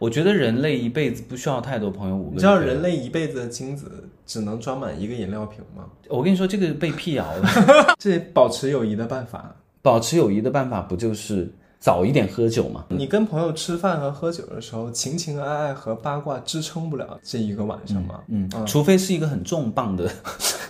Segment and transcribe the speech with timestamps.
[0.00, 5.84] 我觉得人类一辈子不需要太多朋友，五个你知道人类一辈子的精子只能装满一个饮料瓶吗？
[6.08, 7.48] 我跟你说，这个被辟谣了。
[8.00, 9.54] 这保持友谊的办法。
[9.82, 12.86] 保持友谊的办法不就是早一点喝酒吗？
[12.88, 18.20] 你跟朋友吃饭和喝酒的时候，情情爱爱和八卦支撑不了这一个晚上吗？
[18.28, 20.10] 嗯，除非是一个很重磅的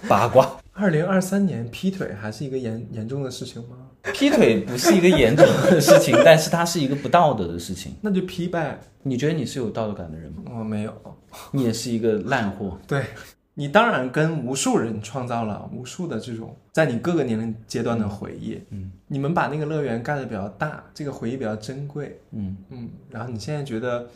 [0.08, 0.48] 八卦。
[0.80, 3.76] 二零二三年劈腿还是一个严严重的事情吗？
[4.14, 7.94] 劈腿不是一个严重的事情，但是它是一个不道德的事情。
[8.00, 8.80] 那就劈呗。
[9.02, 10.42] 你觉得你是有道德感的人吗？
[10.58, 10.94] 我没有。
[11.52, 12.78] 你也是一个烂货。
[12.88, 13.04] 对
[13.54, 18.58] 你当然跟无数人创造了无数的这种在你各个年龄阶段的回忆。
[18.70, 22.18] 嗯，你们把那个乐园盖的比较大，这个回忆比较珍贵。
[22.32, 24.08] 嗯嗯，然后你现在觉得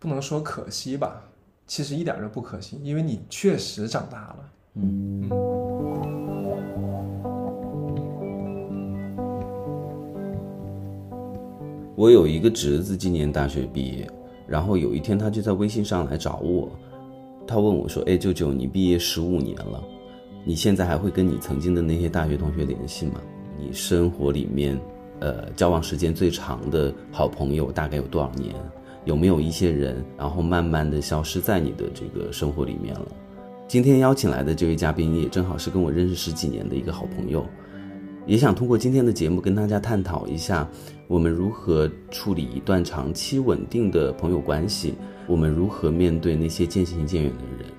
[0.00, 1.22] 不能说可惜吧？
[1.66, 4.50] 其实一点都不可惜，因为你确实长大了。
[4.74, 5.30] 嗯。
[11.96, 14.06] 我有一个侄子，今年大学毕业，
[14.46, 16.68] 然后有一天他就在微信上来找我，
[17.46, 19.82] 他问我说：“哎，舅舅，你毕业十五年了，
[20.44, 23.20] 你现在还会跟你曾经的那些大学同学联系吗？
[23.56, 24.78] 你生活里面，
[25.20, 28.52] 呃，交往时间最长的好朋友大概有多少年？
[29.04, 33.06] 有没有一些人，然后慢慢的消失在你的这个生活里面了？”
[33.66, 37.44] 今天邀请来的这位嘉宾也正好是跟我认识十几年的一个好朋友。
[38.26, 40.68] 也想通过今天的节目跟大家探讨一下，
[41.08, 44.94] 我们如何处理一段长期稳定的朋友关系，
[45.26, 47.72] 我们如何面对那些渐行渐远的人。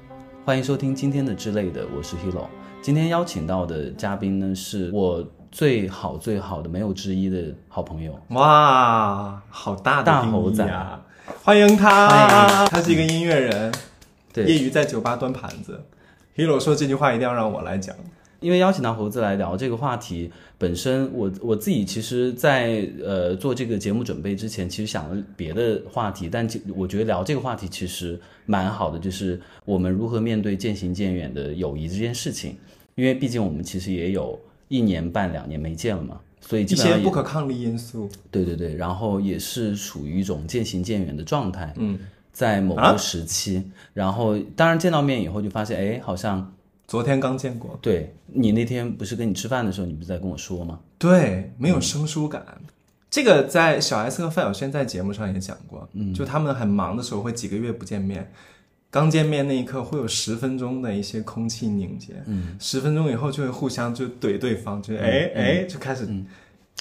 [0.43, 2.47] 欢迎收听今天的之类的，我是 Hilo。
[2.81, 8.19] 今天邀请到的嘉宾呢，是我最好最好的没有之一的好朋友。
[8.29, 11.01] 哇，好大的大猴子啊！
[11.43, 13.71] 欢迎他，欢他是一个音乐人，
[14.43, 15.79] 对业余在酒吧端盘子。
[16.35, 17.95] Hero 说这句话一定要让我来讲。
[18.41, 32.55] 因为邀请到猴子来聊这个话题本身，我我自己其实在，呃做这个节目准备之前，其实想了别的话题，但我觉得聊这个话题其实蛮好的，就是我们如何面对渐行渐远的友谊这件事情。
[32.95, 41.73] 因为毕竟我们其实也有一年半两年没见了嘛，所以一基本上也些不可抗力因素，对对对，然后也是处于一种渐行渐远的状态。
[41.77, 41.97] 嗯，
[42.35, 42.91] 在某啊？
[42.91, 43.63] 个时期，
[43.93, 46.53] 然后当然见到面以后就发现，哎，好像
[46.85, 50.81] 昨天刚见过，对你那天不是跟你吃饭的时候，你不是在跟我说吗？
[50.97, 52.45] 对，没有生疏感。
[53.09, 58.29] 这个在小 S 和范晓萱在节目上也讲过，嗯，就他们很忙的时候会几个月不见面，
[58.91, 66.05] 刚见面那一刻会有十分钟的一些空气凝结，嗯，十分钟以后就会互相就怼对方，就哎哎就开始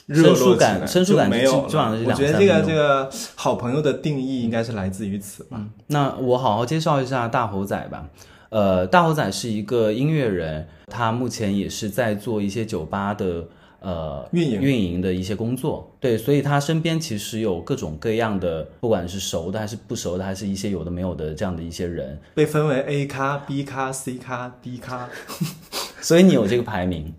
[0.07, 5.65] 热络生疏起来感生疏感就没有了基基本上是两我觉得这个这个好朋友的定义应该是来自于此吧。
[5.87, 8.07] 那我好好介绍一下大猴仔吧。
[8.51, 13.45] 呃，大猴仔是一个音乐人，他目前也是在做一些酒吧的
[13.81, 15.91] 呃运营运营的一些工作。
[15.99, 22.21] 对，所以他身边其实有各种各样的，不管是熟的还是不熟的，还是一些有的没有的这样的一些人。
[22.35, 25.09] 被分为 A 咖、B 咖、C 咖、D 咖，
[26.01, 27.13] 所以你有这个排名。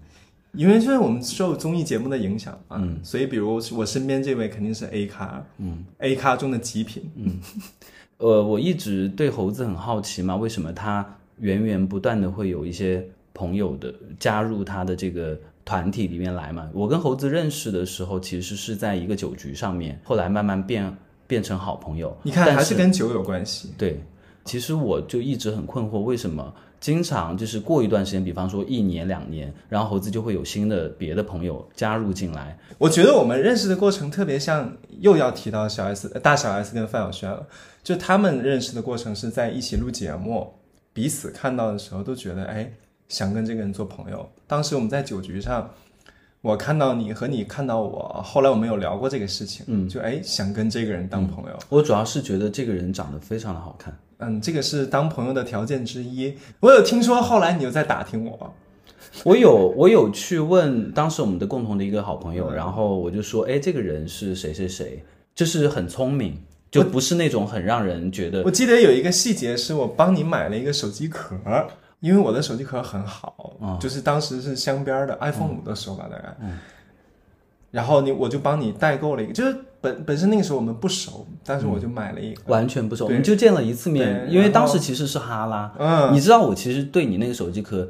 [0.55, 7.39] 因为就是我们受综艺节目的影响啊，所以比如我身边这位肯定是 A 咖，嗯，A 咖中的极品，嗯
[8.17, 11.05] 呃，我一直对猴子很好奇嘛，为什么他
[11.39, 16.69] 源源不断的会有一些朋友的加入他的这个团体里面来嘛？
[16.73, 22.15] 我跟猴子认识的时候，其实是在一个酒局上面，后来慢慢变变成好朋友。
[22.23, 23.73] 你看但还是跟酒有关系。
[23.77, 23.99] 对，
[24.45, 26.53] 其实我就一直很困惑，为什么
[26.85, 32.55] 经常就是过一段时间，比方说一年两年，然后猴子就会有新的别的朋友加入进来。
[32.77, 37.47] 我觉得我们认识的过程特别像，又要提到小 S、大小 S 跟范晓萱了，
[37.83, 40.53] 就他们认识的过程是在一起录节目，
[40.93, 42.71] 彼此看到的时候都觉得，哎，
[43.09, 44.29] 想跟这个人做朋友。
[44.45, 45.67] 当时我们在酒局上，
[46.45, 51.57] 我看到你和你看到我，后来我们有聊过这个事情，嗯，就哎想跟这个人当朋友。
[51.69, 53.97] 我主要是觉得这个人长得非常的好看。
[54.19, 56.31] 嗯，这个是当朋友的条件之一。
[56.59, 58.53] 我有听说，后来你又在打听我，
[59.23, 66.37] 我有我有去问当时我们的共同的一个好朋友，然后我就说，哎，这个人是谁谁谁，就是很聪明，
[66.69, 71.35] 就不是那种很让人觉得我记得有一个细节是我帮你买了一个手机壳，
[71.99, 76.35] 因为我的手机壳很好，嗯就是当时是镶边的 iPhone 五的时候吧，大概。
[77.71, 82.41] 然后你我就帮你代购了一个，就是本本身那个时候我们不熟，但是我就买了一个。
[82.45, 87.85] 完全不熟，我们就见了一次面，因为当时其实是哈拉，嗯，你知道我其实对你那个手机壳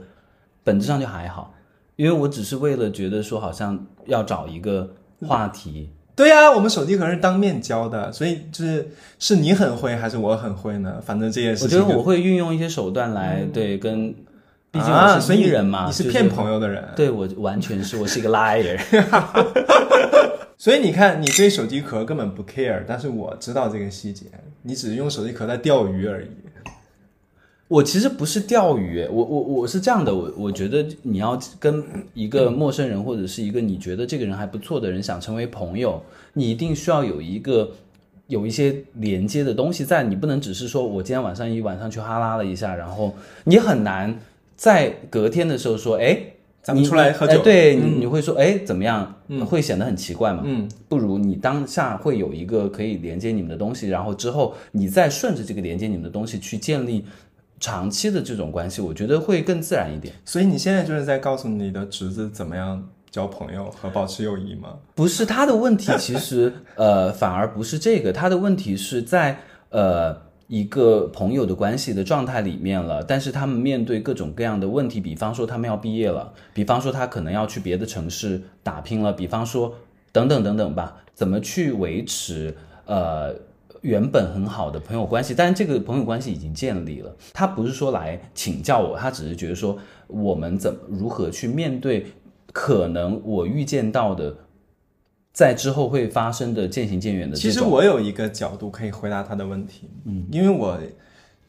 [0.64, 1.54] 本质上就还好，
[1.98, 4.90] 因为我只是为了觉得说好像要找一个
[5.28, 8.90] 话题，对呀、我们手机壳是当面交的，所以就是
[9.20, 11.02] 是你很会还是我很会呢？
[11.06, 14.14] 反正这件事我觉得我会运用一些手段来对跟，
[14.72, 16.84] 毕竟我是啊所以你艺人嘛，就你是骗朋友的人。
[16.96, 18.80] 对我完全是我是一个 liar，
[20.58, 24.26] 所以你看，你对手机壳根本不 care，但是我知道这个细节，
[24.62, 26.28] 你只是用手机壳在钓鱼而已。
[27.68, 31.84] 我其实不是钓鱼，我我我是这样的，我我觉得你要跟
[32.14, 36.00] 一个陌生人或者是一个你觉得这个人还不错的人想成为朋友，
[36.34, 37.72] 你一定需要有一个
[38.28, 43.16] 有一些连接的东西在，你不能只是说我今天晚上一晚上去哈拉了一下，然后
[43.46, 44.16] 你很难
[44.56, 46.20] 在隔天的时候说，哎，
[46.62, 49.12] 咱们你出来喝酒哎对，你你会说，哎，怎么样？
[49.28, 50.44] 嗯会显得很奇怪嘛。
[50.46, 57.04] 嗯，不如你当下会有一个可以连接你们的东西，然后之后你再顺着这个连接你们的东西去建立
[57.60, 60.14] 长期的这种关系，我觉得会更自然一点。
[60.26, 64.76] 所以你现在就是在告诉你的侄子怎么样交朋友和保持友谊吗？
[64.94, 70.16] 不是他的问题， 其实呃反而不是这个，他的问题是在呃
[70.48, 79.74] 一个朋友的关系的状态里面了，但是他们面对各种各样的问题，比方说他们要毕业了，比方说他可能要去别的城市打拼了，比方说
[80.12, 82.56] 等等等等吧，怎么去维持
[82.86, 83.34] 呃。
[83.86, 87.16] 原本很好的朋友关系，但是这个朋友关系已经建立了。
[87.32, 89.78] 他不是说来请教我，他只是觉得说
[90.08, 92.08] 我们怎么如何去面对
[92.52, 94.36] 可能我预见到的
[95.32, 97.36] 在之后会发生的渐行渐远的。
[97.36, 100.80] 其实我有一个角度可以回答他的问题，嗯，因为我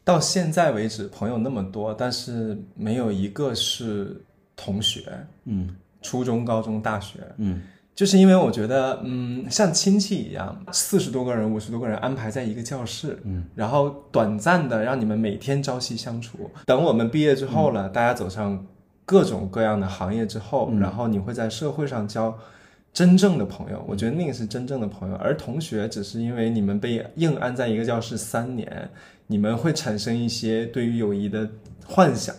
[0.03, 4.21] 到现在为止朋友那么多，但是没有一个是
[4.55, 5.01] 同学，
[5.45, 7.61] 嗯初中、高中、大学，嗯
[7.97, 16.51] 就是因为我觉得，嗯，像亲戚一样，四十多个人、五十多个人安排在一个教室，嗯，然后短暂的让你们每天朝夕相处。
[16.67, 18.63] 等我们毕业之后了，大家走上
[19.03, 22.37] 各种各样的行业之后，然后你会在社会上交
[22.93, 23.83] 真正的朋友。
[23.87, 28.91] 我觉得那个是真正的朋友，而同学只是因为你们被硬安在一个教室三年，
[29.25, 31.49] 你们会产生一些对于友谊的
[31.83, 32.35] 幻想。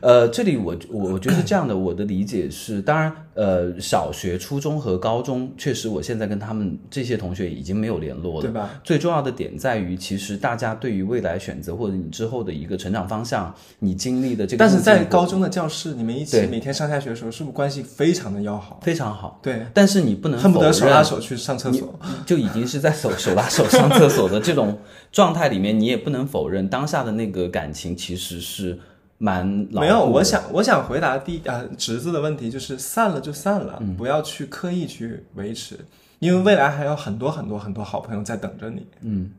[0.00, 8.70] 呃，这里我我我觉得是这样的，我的理解是，当然，呃，小学、初中和高中，确实我现在跟他们这些同学已经没有联络了，对吧？
[8.82, 18.80] 最重要的点在于，其实大家对于未来选择或者你之后的一个成长方向，你经历的这个，但是在高中的教室，你们一起每天上下学的时候，是不是关系非常的要好？
[18.82, 21.98] 非常好，对，但是你不能恨不得手拉手去上厕所。
[22.26, 24.78] 就已经是在手手拉手上厕所的这种
[25.12, 28.78] 状态里面，你也不能否认当下的那个感情其实是
[29.18, 35.78] 蛮老没有，我想我想回答第啊侄子的问题，就是散了就散了，嗯不要去刻意去维持，
[36.18, 38.86] 因为未来还有很多很多很多好朋友在等着你。
[39.02, 39.30] 嗯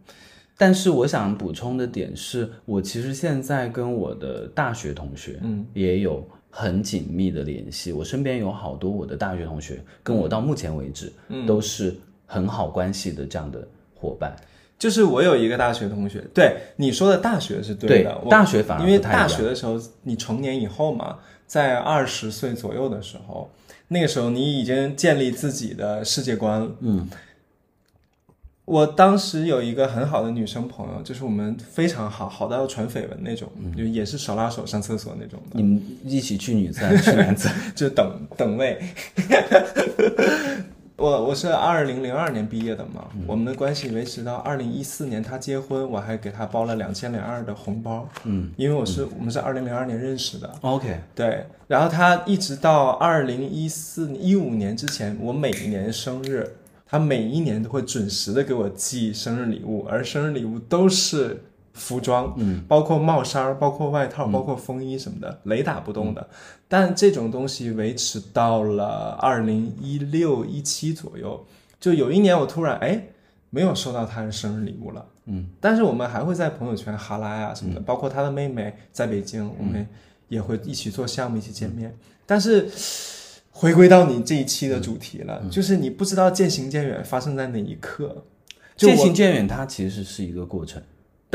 [0.57, 7.92] 但是我想补充的点是，我其实现在跟我的大学同学，嗯，也有很紧密的联系。
[7.92, 11.94] 我身边有好多我的大学同学，跟我到目前为止，嗯都是
[12.25, 14.33] 很好关系的这样的伙伴。
[14.77, 21.18] 就是我有一个大学同学，对你说的大学是对的，我大学反而因为大学的时候你成年以后嘛，
[21.48, 23.50] 在二十岁左右的时候，
[23.88, 27.07] 那个时候你已经建立自己的世界观，嗯，
[28.66, 33.74] 我当时有一个很好的女生朋友，就是我们非常好，好到要传绯闻那种，嗯。
[33.77, 38.81] 就也是手拉手上厕所那种的，你们一起去女厕，去男厕， 就等等位。
[40.97, 48.50] 我我是二零零二年毕业的嘛，我们的关系维持到二零一四年，他结婚，我还给他包了两千零二的红包，嗯。
[48.56, 56.50] 因为我是、我们是二零零二年认识的，，OK，对，然后他一直到二零一四一五年之前，我每一年生日，
[56.86, 61.44] 他每一年都会准时的给我寄生日礼物，而生日礼物都是
[61.75, 66.27] 服装，嗯，包括帽衫儿、包括外套、包括风衣什么的，雷打不动的。
[66.67, 71.46] 但这种东西维持到了二零一六一七左右，
[71.79, 73.00] 就有一年我突然哎
[73.50, 75.05] 没有收到他的生日礼物了。
[75.25, 79.86] 嗯，但是我们还会在朋友圈哈拉呀什么的，包括他的妹妹在北京，我们
[80.29, 81.96] 也会一起做项目，一起见面。
[82.25, 82.70] 但是
[83.51, 88.24] 回归到你这一期的主题了，就是你不知道渐行渐远发生在哪一刻。
[88.75, 90.82] 就渐行渐远，它其实是一个过程。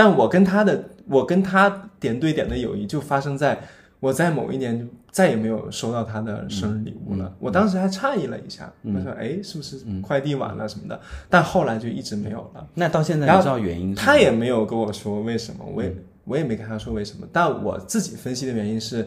[0.00, 1.69] 但我跟他的，我跟他
[2.00, 3.61] 点对点的友谊就发生在
[4.00, 7.30] 我在某一年就再也没有收到他的生日礼物了。
[7.38, 12.66] 我当时还诧异了一下，我说：“哎，是不是快递晚了什么的？”但后来就一直没有了。
[12.73, 13.95] 那到现在然后你知道原因？
[13.95, 17.28] 他也没有跟我说为什么，我也我也没跟他说为什么。
[17.30, 19.07] 但我自己分析的原因是，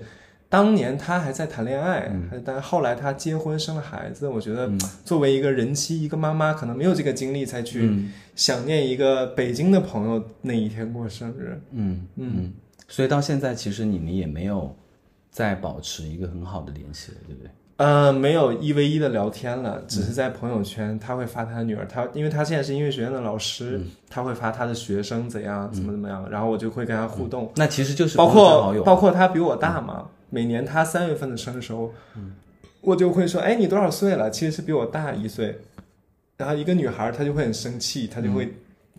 [0.54, 4.70] 当年他还在谈恋爱，还但后来他结婚生了孩子，我觉得
[5.04, 7.92] 作为一个人妻、一个妈妈，可能没有这个精力才去
[8.36, 11.60] 想念一个北京的朋友那一天过生日。
[11.72, 12.54] 嗯嗯，
[12.88, 14.78] 所以到现在其实你们也没有
[15.32, 17.50] 再保持一个很好的联系了，对不对？
[17.78, 31.94] 呃，没有一 v 一的聊天了，只是在朋友圈，他会发他的女儿，他因为他现在是音乐学院的老师，他会发他的学生怎样，怎么怎么样，然后我就会跟他互动，那其实就是包公众好友，括包括他比我大嘛，每年他三月份的生日时候，
[32.82, 34.32] 我就会说，哎，你多少岁了？
[34.32, 35.60] 其实是比我大一岁。
[36.36, 38.52] 然后一个女孩她就会很生气，她就会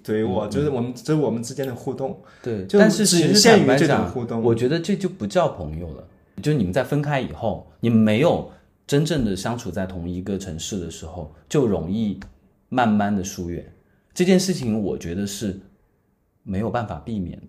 [0.05, 2.17] 怼我，就是我们这是我们之间的互动。
[2.41, 6.07] 对，就但是其实仅限于这种互动我觉得这就不叫朋友了。
[6.41, 8.49] 就你们在分开以后，你们没有
[8.87, 12.21] 真正的相处在同一个城市的时候，就容易
[12.69, 13.67] 慢慢的疏远。
[14.14, 15.59] 这件事情，我觉得是
[16.45, 17.47] 没有办法避免的。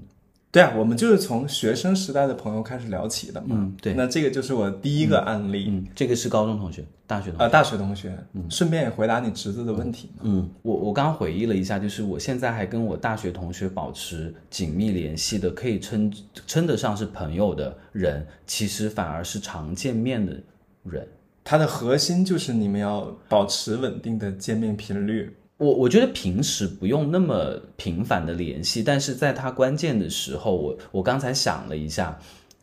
[0.55, 3.57] 对啊，我们就是从学生时代的朋友开始聊起的嘛。
[3.59, 5.65] 嗯对那这个就是我第一个案例。
[5.67, 7.43] 嗯，这个是高中同学，大学同学。
[7.43, 8.17] 呃，大学同学，
[8.49, 10.11] 顺便也回答你侄子的问题。
[10.21, 16.09] 嗯，我我刚刚回忆了一下，就是我现在还跟我大学同学保持紧密联系的，可以称
[16.47, 20.41] 称得上是朋友的人，其实反而是常见面的
[20.85, 21.05] 人。
[21.43, 25.35] 它的核心就是你们要保持稳定的见面频率。
[25.57, 32.19] 我我觉得平时不用那么频繁的联系，但是在他关键的时候，我我刚才想了一下，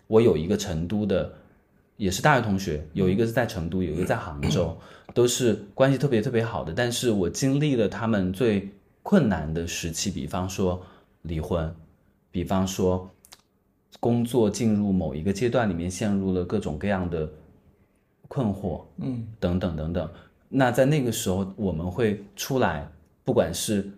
[0.08, 1.32] 我有一个成都的，
[1.96, 4.76] 也是大学同学，有一个是在成都，有一个在杭州，
[5.14, 6.74] 都是关系特别特别好的。
[6.74, 8.68] 但是我经历了他们最
[9.02, 10.84] 困难的时期，比方说
[11.22, 11.74] 离婚，
[12.30, 13.10] 比方说
[14.00, 17.26] 工作进入某一个阶段里面陷入了各种各样的
[18.28, 20.10] 困惑，嗯，等等等等。
[20.54, 22.86] 那在那个时候，我们会出来，
[23.24, 23.90] 不管是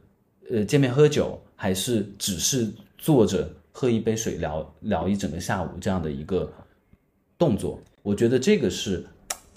[0.48, 6.52] 呃见面喝酒，还是只是坐着喝一杯水聊聊一整个下午这样的一个
[7.36, 9.04] 动作，我觉得这个是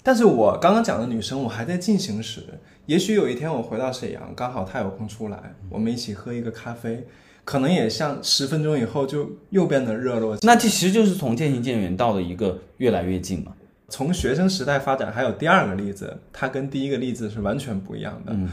[0.02, 2.42] 但是我刚刚讲的女生，我还在进行时。
[2.86, 7.06] 也许有一天我回到沈阳，刚好她有空出来，我们一起喝一个咖啡，
[7.44, 10.36] 可能也像十分钟以后就又变得热络。
[10.42, 13.54] 那这其实就是从渐行渐远到了一个越来越近嘛。
[13.88, 18.32] 从学生时代发展，还有第二个例子，它跟第一个例子是完全不一样的。
[18.32, 18.48] 嗯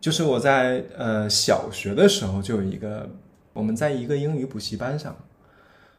[0.00, 3.08] 就是我在呃小学的时候就有一个，
[3.52, 5.16] 我们在一个英语补习班上，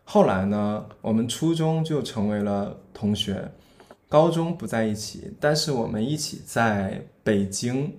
[0.03, 3.49] 后来呢，我们初中就成为了同学，
[4.09, 7.95] 高中不在一起，但是我们一起在北京。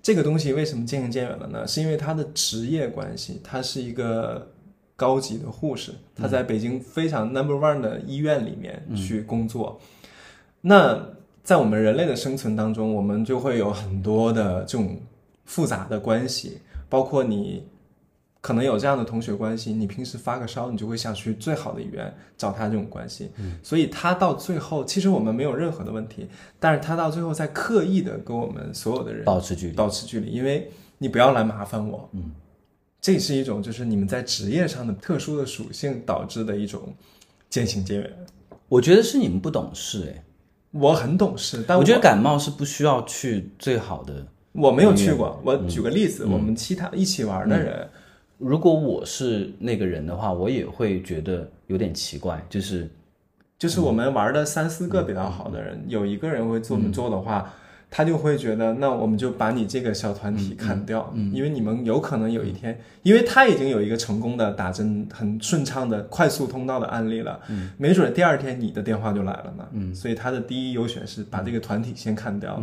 [0.00, 1.66] 这个东西为什么渐行渐远了呢？
[1.66, 4.50] 是因为他的职业关系，他是一个
[4.96, 9.78] 高级的护士，他在北京非常 number one 的医院里面去工作。
[10.66, 10.98] 那
[11.42, 14.98] 在我们人类的生存当中，我们就会有很多的这种
[15.44, 17.66] 复杂的关系，包括你
[18.40, 23.30] 可能有这样的同学关系，你平时发个烧，你就会想去最好的医院找他这种关系。
[23.62, 26.26] 所以他到最后，其实我们没有任何的问题，
[26.58, 29.74] 但是他到最后在刻意的跟我们所有的人保持距离。
[29.74, 32.08] 保持距离，因为你不要来麻烦我。
[32.12, 32.32] 嗯，
[33.02, 36.94] 这是一种就是你们在职业上的特殊的属性导致的一种
[37.50, 38.10] 渐行渐远。
[38.66, 40.24] 我觉得是你们不懂事哎，
[40.74, 44.26] 我很懂事，但我觉得感冒是不需要去最好的。
[44.52, 45.40] 我没有去过。
[45.44, 47.88] 我举个例子，我们其他一起玩的人，
[48.38, 52.90] 如果我是那个人的话，我也会觉得有点奇怪，就是
[53.56, 57.54] 就是我们玩的三四个比较好的人，有一个人会这么做的话，
[57.96, 67.38] 他就会觉得，那我们就把你这个小团体砍掉，因为你们有可能有一天，因为他已经有一个成功的打针很顺畅的快速通道的案例了，
[67.78, 72.60] 没准第二天你的电话就来了呢，所以他的第一优选是把这个团体先砍掉，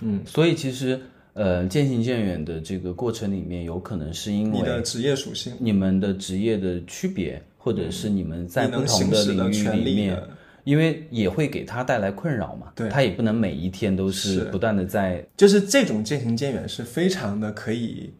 [0.00, 1.00] 嗯，所以其实
[1.32, 10.28] 呃渐行渐远的这个过程里面，有可能是因为你的职业属性，你们的职业的区别，或者是你们在不同的领域权利里面的，
[10.68, 12.70] 因为也会给他带来困扰嘛。
[12.74, 15.26] 对他也不能每一天都是是不断的在。
[15.34, 18.12] 就是这种渐行渐远是非常的可以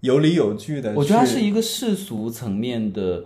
[0.00, 3.22] 有理有据的，我觉得它是一个世俗层面的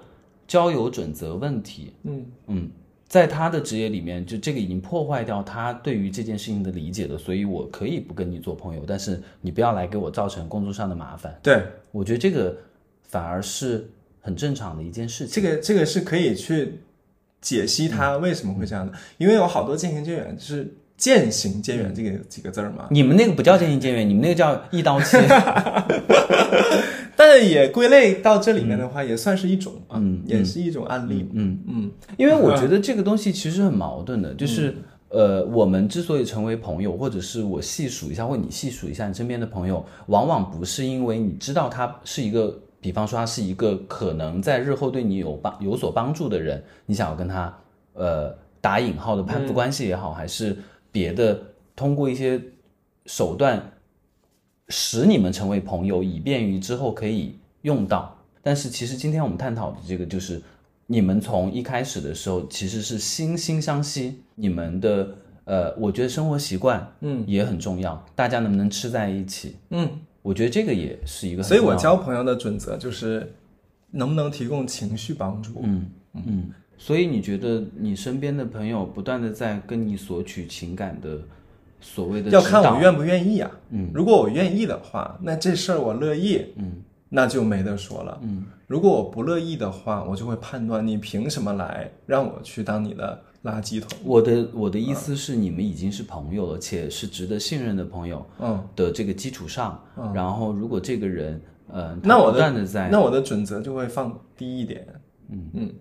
[0.49, 1.93] 交友准则问题。
[2.03, 2.71] 嗯嗯，
[3.07, 11.39] 在他的职业里面，就这个已经破坏掉他对于这件事情的理解了，所以我可以不跟你做朋友，但是你不要来给我造成工作上的麻烦。
[11.43, 11.63] 对。
[11.93, 12.57] 我觉得这个
[13.05, 13.89] 反而是
[14.21, 15.43] 很正常的一件事情。
[15.43, 16.75] 这个这个是可以去
[17.41, 25.19] 解析它为什么会这样的，因为有好多渐行渐远，就是渐行渐远这个几个字儿嘛，你们那个不叫渐行渐远，你们那个叫一刀切。
[27.17, 31.29] 但也归类到这里面的话，也算是一种啊，也是一种案例。
[31.33, 34.73] 嗯嗯，因为我觉得这个东西其实很矛盾的， 就是、
[35.09, 47.59] 呃，我们之所以成为朋友，或者是我细数一下，或你细数一下你身边的朋友，往往不是因为你知道他是一个，比方说他是一个可能在日后对你有帮有所帮助的人，你想要跟他
[47.95, 50.57] 呃打引号的攀附关系也好，还是
[50.93, 51.41] 别的
[51.75, 52.41] 通过一些
[53.07, 53.73] 手段
[54.69, 58.17] 使你们成为朋友，以便于之后可以用到。
[58.43, 60.41] 但是其实今天我们探讨的这个就是，
[60.87, 65.09] 你们从一开始的时候其实是惺惺相惜，你们的
[65.45, 67.25] 呃，我觉得生活习惯嗯。
[67.27, 69.91] 也很重要，大家能不能吃在一起，嗯，
[70.23, 73.33] 我觉得这个也是一个很所以我交朋友的准则就是
[73.91, 75.61] 能不能提供情绪帮助。
[75.63, 81.19] 嗯嗯，所以你觉得你身边的朋友不断的在跟你索取情感的
[81.81, 83.51] 所谓的要看我愿不愿意啊。
[83.71, 86.45] 嗯，如果我愿意的话，那这事儿我乐意。
[86.57, 88.19] 嗯那就没得说了。
[88.21, 93.91] 嗯，如果我不乐意的话，我就会判断你凭什么来让我去当你的垃圾桶。
[94.05, 99.83] 我的我的意思是，你们已经是朋友了，且是值得信任的朋友嗯，的这个基础上，
[100.15, 104.87] 然后如果这个人，呃，那我的在，那我的准则就会放低一点。
[105.31, 105.75] 嗯嗯。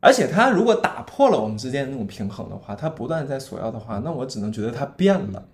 [0.00, 5.44] 而且他如果打破了我们之间的那种平衡的话，他不断在索要的话，那我只能觉得他变了。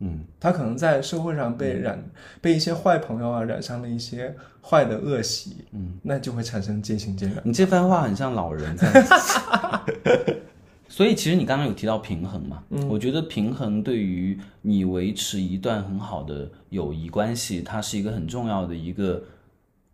[0.00, 2.02] 嗯，他可能在社会上被染、
[2.40, 7.40] 被一些坏朋友啊染上了一些坏的恶习，嗯，那就会产生渐行渐远。
[7.44, 8.90] 你这番话很像老人在。
[10.88, 19.22] 所以其实你刚刚有提到平衡嘛，我觉得平衡对于你维持一段很好的友谊关系，它是一个很重要的一个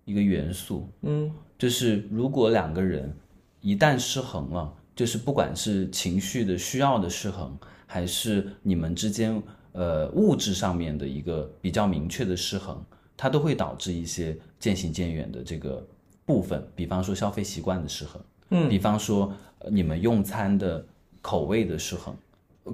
[0.06, 0.88] 一个元素。
[1.02, 3.14] 嗯，就是如果两个人
[3.60, 7.54] 一旦失衡了，就是不管是情绪的需要的失衡，
[7.86, 12.84] 还是你们之间呃物质上面的一个比较明确的失衡，
[13.16, 15.86] 它都会导致一些渐行渐远的这个
[16.24, 20.84] 部分，比方说消费习惯的失衡，嗯，比方说呃你们用餐的
[21.22, 22.14] 口味的失衡。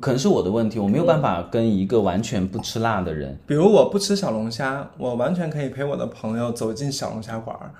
[0.00, 7.74] 可能是我的问题，我没有办法跟一个完全不吃辣的人，比如我不吃小龙虾，我完全可以陪我的朋友走进小龙虾馆儿，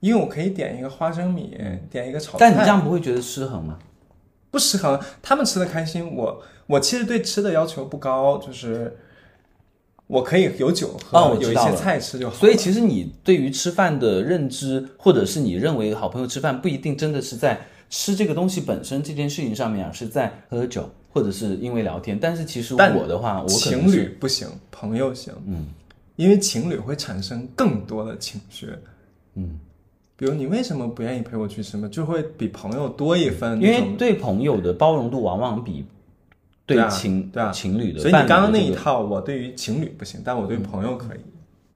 [0.00, 1.56] 因为我可以点一个花生米，
[1.88, 2.38] 点一个炒菜。
[2.40, 3.78] 但你这样不会觉得失衡吗？
[4.50, 8.96] 不失衡，他们吃的开心，我我其实对吃的要求不高，就是
[10.06, 12.36] 我可以有酒喝，有一些菜吃就好。
[12.36, 22.18] 所以其实你对于吃饭的认知，或者是你认为好朋友吃饭不一定真的是在吃这个东西本身这件事情上面啊，是在喝酒，或者是因为聊天。
[22.20, 25.66] 但是其实但我的话，我情侣不行，朋友行，嗯，
[26.16, 28.68] 因为情侣会产生更多的情绪，
[29.34, 29.60] 嗯，
[30.16, 31.88] 比如你为什么不愿意陪我去吃吗？
[31.90, 33.94] 就会比朋友多一分因为。
[33.96, 35.84] 对朋友的包容度往往比
[36.66, 41.18] 对啊情对啊情侣的所以你刚刚那一套，我对于情侣不行，但我对朋友可以。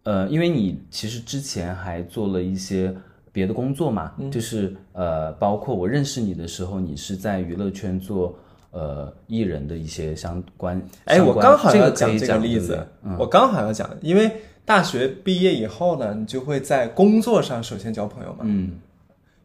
[0.03, 2.93] 呃，因为你其实之前还做了一些
[3.33, 8.37] 别的工作嘛，嗯就是呃，包括我认识你的时候，你是在娱乐圈做
[8.73, 10.83] 呃艺人的一些相关。
[11.05, 12.85] 哎，我刚好要讲这个例子
[13.19, 14.31] 我刚好要讲，因为
[14.65, 18.39] 大学毕业以后呢，你就会在工作上首先交朋友嘛。
[18.43, 18.81] 嗯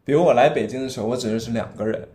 [0.05, 2.07] 比如我来北京的时候，我只认识两个人，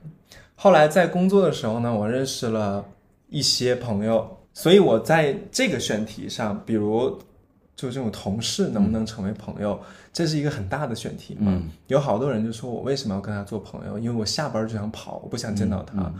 [0.54, 2.84] 后来在工作的时候呢，我认识了
[3.30, 7.18] 一些朋友，所以我在这个选题上，比如
[7.74, 9.80] 就这种同事能不能成为朋友，
[10.12, 11.62] 这是一个很大的选题嘛。
[11.86, 13.98] 有好多人就说我为什么要跟他做朋友？
[13.98, 16.12] 因为我下班就想跑，我不想见到他。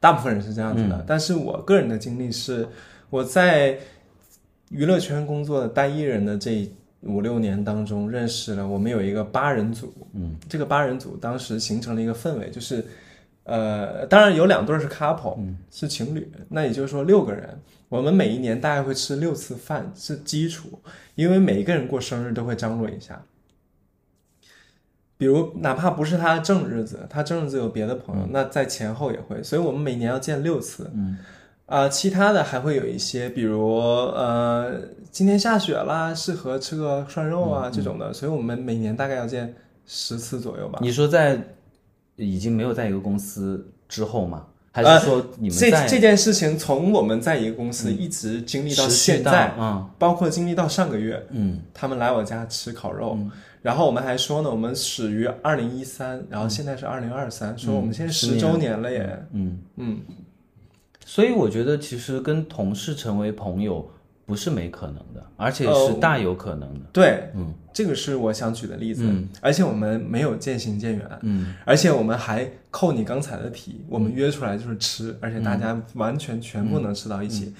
[0.00, 2.66] 大部分人是这样子的，但是我个人的经历是，
[3.10, 3.78] 我在
[4.70, 6.68] 娱乐圈工作的带艺人的这
[7.02, 12.84] 五六年当中，认识了我们有一个八人组，嗯，这个八人组当时形成了一个氛围，就是，
[13.46, 15.38] 呃，当然有两对是 couple，、
[15.70, 20.80] 是情侣，那也就是说六个人，我们每一年大概会吃六次饭是基础，
[21.14, 23.22] 因为每一个人过生日都会张罗一下。
[25.18, 30.90] 比如，哪怕不是他的正日子，他正日子有别的朋友，那在前后也会，所以我们每年要见六次。
[30.92, 31.16] 嗯，
[31.64, 34.78] 啊、其他的还会有一些，比如呃，
[35.10, 39.54] 今天下雪啦，适合吃个涮肉啊、这种的，所以我们每年大概要见
[39.86, 40.80] 十次左右吧。
[40.82, 41.40] 你说在
[42.16, 44.46] 已经没有在一个公司之后吗？
[44.72, 49.88] 还呃是说你们这在这件事情从我们在一个公司一直经历到现在，嗯。
[49.98, 51.62] 包括经历到上个月，嗯。
[51.72, 53.18] 他们来我家吃烤肉，
[53.62, 59.26] 然后我们还说呢，我们始于二零一三，然后现在是二零二三，说我们现在十周年了耶。
[59.32, 60.00] 嗯，嗯，
[61.06, 63.88] 所以我觉得其实跟同事成为朋友
[64.26, 66.80] 不是没可能的，而且哦是大有可能的。
[66.92, 69.08] 对，嗯，这个是我想举的例子，
[69.40, 77.54] 而且我们没有渐行渐远，嗯，而且我们还扣你刚才的题，我们约出来就是吃，而且大家完全全部能吃到一起。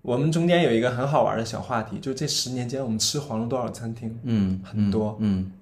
[0.00, 5.18] 我们中间有一个很好玩的小话题，就这十年间我们吃黄了多少餐厅，嗯，很多。
[5.20, 5.52] 嗯，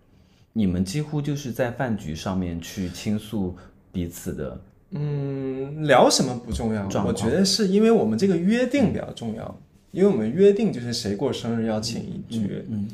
[0.53, 3.57] 你们几乎就是在饭局上面去倾诉
[3.91, 4.61] 彼此的，
[4.93, 12.89] 嗯，聊什么不重要，我觉得是因为我们这个约定比较重要，因为我们约定就是谁过生日要请一局，嗯，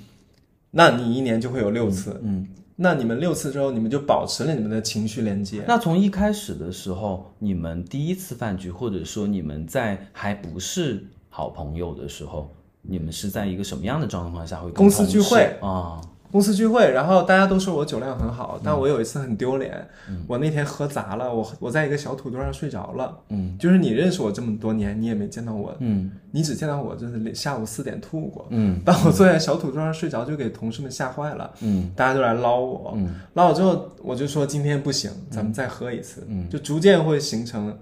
[0.71, 2.47] 那你一年就会有六次，嗯。
[2.77, 5.65] 那你们六次之后，你们就保持了你们的情绪连接。
[5.69, 12.51] 那从一开始的时候，你们第一次饭局，或者说你们在还不是好朋友的时候，
[12.83, 16.01] 你们是在一个什么样的状况下会跟公司同聚会啊？
[16.35, 19.87] 公司聚会，然后大家都说我酒量很好，但我有一次很丢脸，
[20.27, 23.17] 我那天喝砸了，我我在一个小土堆上睡着了。
[23.29, 28.49] 嗯，就是你认识我这么多年，你也没见到我，嗯你只见到我就是下午四点吐过。
[28.51, 31.49] 嗯当我坐在小土堆上睡着，就给同事们吓坏了。
[31.61, 37.73] 嗯大家都来捞我，嗯捞我之后，我就说今天不行，咱们再喝一次，嗯就逐渐会形成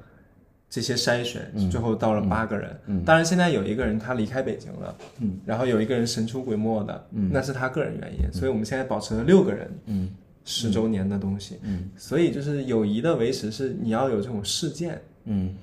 [0.72, 2.74] 这些筛选，嗯最后到了八个人。
[3.04, 10.08] 当然现在有一个人他离开北京了，嗯，然后有一个人神出鬼没的，嗯，那是他个人原因，所以我们现在保持了六个人，嗯，
[10.46, 15.54] 十周年的东西，嗯，所以就是友谊的维持是你要有这种事件，嗯，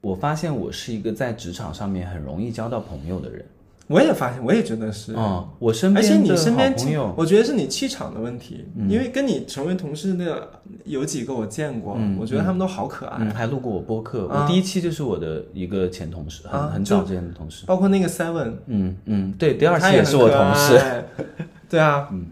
[0.00, 3.44] 我发现我是一个在职场上面很容易交到朋友的人。
[3.90, 10.48] 我也发现，我也觉得是，嗯，我身边而且你身边朋友，嗯我觉得是你气场的问题，因为跟你成为同事的
[10.84, 14.28] 有几个我见过，我觉得他们都好可爱，嗯，还录过我播客。
[14.28, 14.42] 啊。
[14.42, 17.66] 我第一期就是我的一个前同事，很、很早之前的同事。
[17.66, 20.78] 包括那个 Seven，嗯嗯，对，第二期也是我同事。
[20.78, 21.04] 事，
[21.68, 22.26] 对啊，嗯。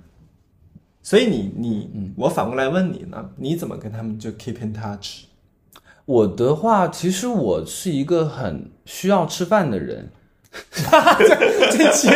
[1.03, 5.25] 所以你你我反过来问你呢，你怎么跟他们就 keep in touch？
[6.05, 10.11] 我的话，其实我是一个很需要吃饭的人，
[11.71, 12.09] 这期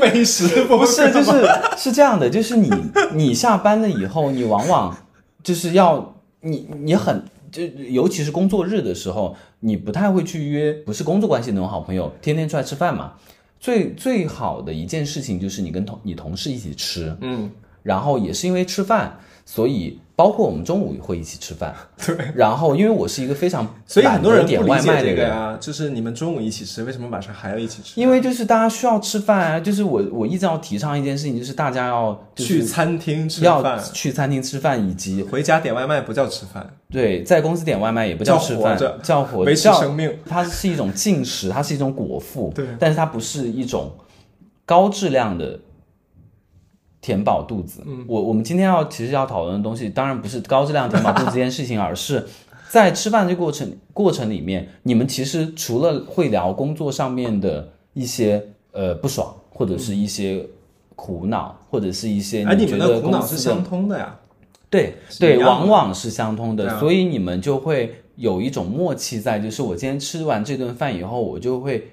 [0.00, 2.70] 美食播不是，就是是这样的，就是你
[3.12, 4.96] 你下班了以后，你往往
[5.42, 13.12] 就是要你你很就尤其是工作日的时候，你不太会去约不是工作关系那种好朋友，天天出来吃饭嘛。
[13.58, 17.50] 最最好的一件事情就是你跟同你同事一起吃，嗯，
[17.82, 21.72] 然后也是因为吃饭，所以包括我们中午也会一起吃饭。
[22.04, 28.00] 对，然后因为我是一个非常所以很多人点外卖的人，啊，就是你们中午一起吃，为什么晚上还要一起吃？
[28.00, 40.12] 因为就是大家需要吃饭啊，就是我我一直要提倡一件事情，就是大家要去餐厅吃要饭，去餐厅吃饭，以及回家点外卖不叫吃饭，对在公司点外卖也不叫吃饭叫活着，叫活维持叫生命。
[40.28, 43.92] 它是一种进食，它是一种果腹，对但是它不是一种
[44.64, 45.56] 高质量的
[47.00, 47.82] 填饱肚子。
[47.86, 52.26] 嗯我我们今天要其实要讨论的东西，当然不是高质量填饱肚子这件事情，而是
[52.68, 60.44] 在吃饭这过程过程里面，你们其实除了会聊工作上面的一些呃不爽，或者是一些
[60.94, 64.18] 苦恼，或者是一些而你觉得们的苦恼是相通的呀。
[64.68, 71.92] 对对，往往是相通的，啊所以你们就会有一种默契在，就是我今天吃完这顿饭以后，我就会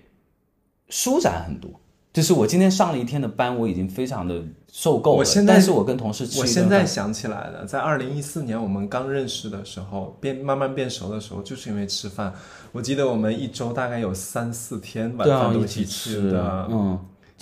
[0.89, 1.69] 舒展很多。
[2.13, 4.39] 就是我今天上了一天的班，我已经非常的
[4.71, 5.17] 受够了。
[5.17, 12.31] 我现在但是我跟同事吃我现在想起来了，在二零一四年我们刚认识的时候，变慢慢变熟的时候，就是因为吃饭。
[12.71, 16.67] 我记得我们一周大概有三四天晚对啊，饭都一起吃吃的。
[16.69, 16.99] 嗯。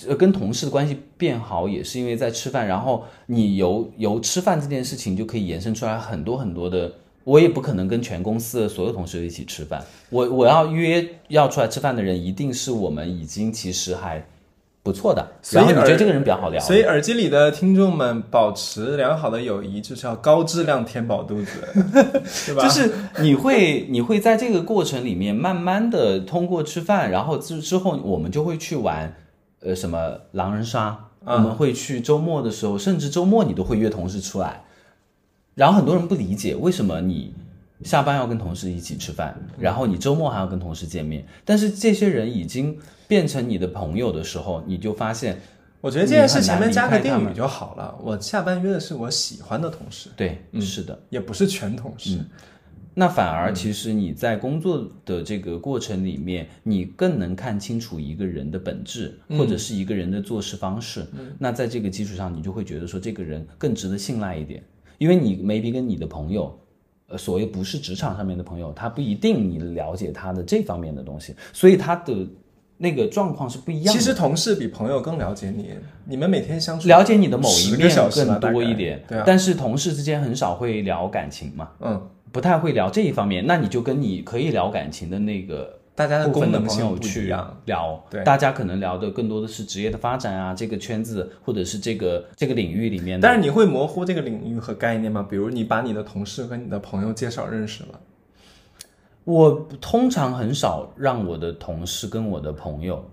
[0.07, 6.91] 呃跟同事的关系变好，也是因为在吃饭，然后你由由吃饭这件事情就可以延伸出来很多很多的。
[7.23, 14.25] 我也不可能跟全公司的所有同事一起吃饭，我我要约要出来吃饭的人，一定是我们已经其实还
[14.83, 21.61] 不错的，然后你觉得这个人比较好聊，所以耳机里的听众们，保持良好的友谊，就是要高质量填饱肚子，
[22.47, 22.63] 对吧？
[22.63, 29.13] 就是你会你会在这个过程里面慢慢的通过吃饭，然后之之后我们就会去玩，
[29.59, 34.63] 呃什么狼人杀，嗯我们会去周末的时候，甚至周末你都会约同事出来，
[35.53, 37.35] 然后很多人不理解为什么你
[37.83, 45.39] 下班要跟同事一起吃饭，然后你周末还要跟同事见面，但是这些人已经变成你的朋友的时候，你就发现，
[45.81, 47.97] 我觉得这件事前面加个定语就好了。
[48.01, 50.99] 我下班约的是我喜欢的同事，对，是的。
[51.09, 52.19] 也不是全同事。
[52.93, 61.07] 那反而其实你在工作的这个过程里面，你更能看清楚一个人的本质，或者是一个人的做事方式。
[61.39, 64.61] 那在这个基础上，你就会觉得说这个人更值得信赖一点，
[64.97, 66.59] 因为你 maybe 跟你的朋友，
[67.11, 72.27] 呃，所谓不是职场上面的朋友，他不一定你了解他的这方面的东西，所以他的
[72.77, 73.99] 那个状况是不一样的。
[73.99, 75.69] 其实同事比朋友更了解你，
[76.05, 81.69] 你们每天相处了解你的某一面更多一点，对啊，但是同事之间很少会聊感情嘛。
[81.81, 87.61] 嗯，不太会聊这一方面，那你就跟你可以聊感情的那个大家的部分的功能性不一朋友去样。
[87.65, 93.27] 聊，对大家可能聊的更多的是职业的发展啊，这个圈子或者是这个这个领域里面的。
[93.27, 95.25] 但是你会模糊这个领域和概念吗？
[95.29, 97.99] 比如你把你的同事和你的朋友介绍认识了，
[99.25, 103.03] 我通常很少让我的同事跟我的朋友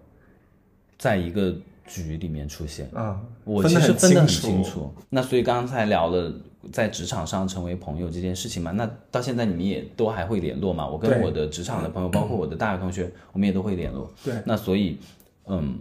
[0.96, 2.88] 在一个局里面出现。
[2.94, 4.94] 啊，我其实分得很清楚。
[5.10, 6.32] 那所以刚才聊了
[6.72, 10.86] 在职场上成为朋友这件事情嘛，那到现在你们也都还会联络嘛？
[10.86, 14.10] 我跟我的职场的朋友，包括我的大学同学，我们也都会联络。
[14.24, 14.98] 对，那所以，
[15.46, 15.78] 嗯，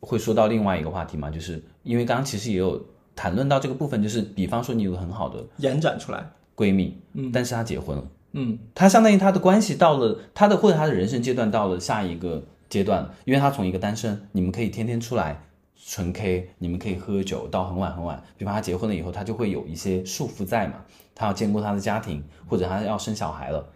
[0.00, 6.30] 会说到另外一个话题嘛，就是因为刚刚其实也有谈论到这个部分，就是比方说你有个很好的延展出来。
[6.56, 15.40] 闺蜜，嗯，但是她结婚了，嗯，她相当于她的关系到了她的或者她的人生阶段到了下一个阶段，因为她从一个单身，你们可以天天出来
[15.86, 18.22] 纯 K，你们可以喝酒到很晚很晚。
[18.36, 23.66] 比方他结婚了以后，他就会有一些束缚在嘛，他要兼顾他的家庭，或者他要生小孩了，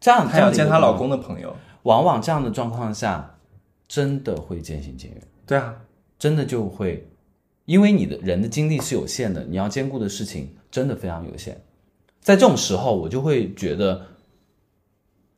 [0.00, 1.56] 这样他要见她老，公的朋友。
[1.84, 3.38] 往往这样的状况下，
[3.88, 5.22] 真的会渐行渐远。
[5.46, 5.74] 对啊，
[6.18, 7.08] 真的就会，
[7.64, 11.60] 因为你的人的精力是有限的，你要兼顾的事情真的非常有限。
[12.20, 14.06] 在这种时候，我就会觉得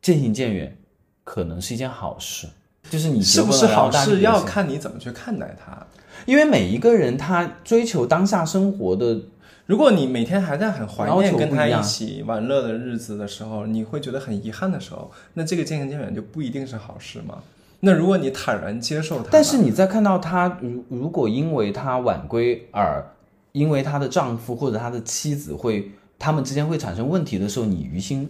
[0.02, 0.76] 渐行渐远
[1.22, 2.46] 可能是一件好事。
[2.90, 5.86] 就是你是不是好事，要看你怎么去看待它。
[6.26, 9.20] 因为每一个人他追求当下生活的，
[9.66, 17.38] 如果你每天还在很怀念跟他一起玩乐的日子的时候，你会觉得很遗憾的时候，那这个渐行渐远就不一定是好事嘛。
[17.80, 23.04] 那如果你坦然接受他，但是你在看到他如如果因为他晚归而
[23.52, 28.28] 因为她的丈夫或者她的妻子会他们之间会产生问题的时候，你于心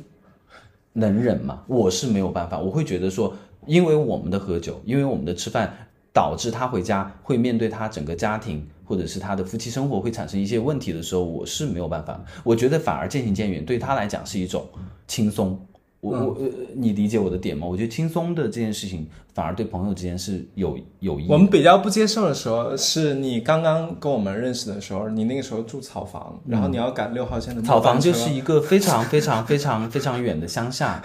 [0.93, 1.63] 能忍吗？
[1.67, 3.35] 我是没有办法，我会觉得说，
[3.67, 5.75] 因为我们的喝酒，因为我们的吃饭。
[6.15, 12.25] 导致他回家会面对他整个家庭，或者是他的夫妻生活会产生一些问题的时候，我是没有办法。
[12.45, 14.65] 我觉得反而渐行渐远对他来讲是一种
[15.09, 15.61] 轻松。
[15.99, 17.67] 我我呃，你理解我的点吗？
[17.67, 21.27] 我觉得轻松的这件事情反而对朋友之间是有有益。
[21.29, 31.03] 我们比较不接受的时候，是你刚刚跟我们认识的时候，你那个时候住草房，然后你要赶六号线的草房，就是一个非常非常非常非常远的乡下。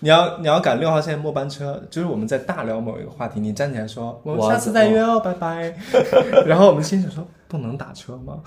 [0.00, 5.74] 你要你要赶六号线末班车，就是我们在大聊某一个话题，你站起来说我们下次再约哦，拜拜。
[6.46, 8.42] 然后我们心想说不能打车吗？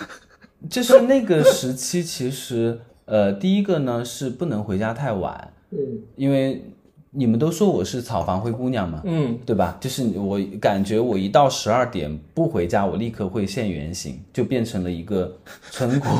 [0.70, 5.78] 就是那个时期，其实呃，第一个呢是不能回家太晚，嗯，
[6.14, 6.62] 因为
[7.10, 9.76] 你们都说我是草房灰姑娘嘛，嗯，对吧？
[9.80, 15.36] 就是我感觉我一到十二点不回家，我立刻会现原形，就变成了一个
[15.70, 16.08] 村姑。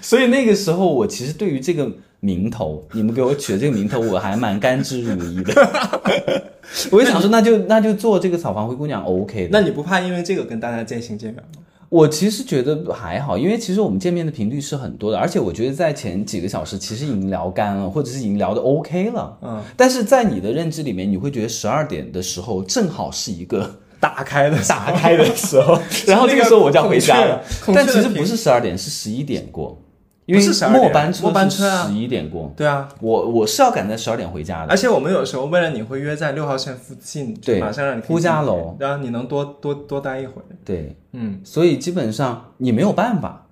[0.00, 1.88] 所以那个时候，我其实对于这个
[2.20, 6.42] 名头，你们给我取的这个名头，我还蛮甘之如饴的。
[6.90, 9.48] 我就想说，那就那就做这个草房灰姑娘，OK 的。
[9.52, 11.62] 那你不怕因为这个跟大家渐行渐远吗？
[11.88, 19.38] 我其实觉得还好，因为其实我们见面的频率是很多的，而且我觉得在前几个小时其实已经聊干了，或者是已经聊的 OK 了。
[19.42, 19.62] 嗯。
[19.76, 23.80] 但是在你的认知里面，你会觉得十二点的时候正好是一个。
[23.98, 27.42] 打开的打开的时候， 然后这个时候我就要回家了。
[27.74, 29.82] 但其实不是十二点，是十一点过，
[30.26, 32.52] 因为末班车末班车十一点过。
[32.56, 34.70] 对啊，我我是要赶在十二点回家的。
[34.70, 40.44] 而且我们有时候为了你会约在六号线附近，对，马上让你呼家楼，然后你能多多多待一会儿。
[40.64, 43.46] 对，嗯，所以基本上你没有办法，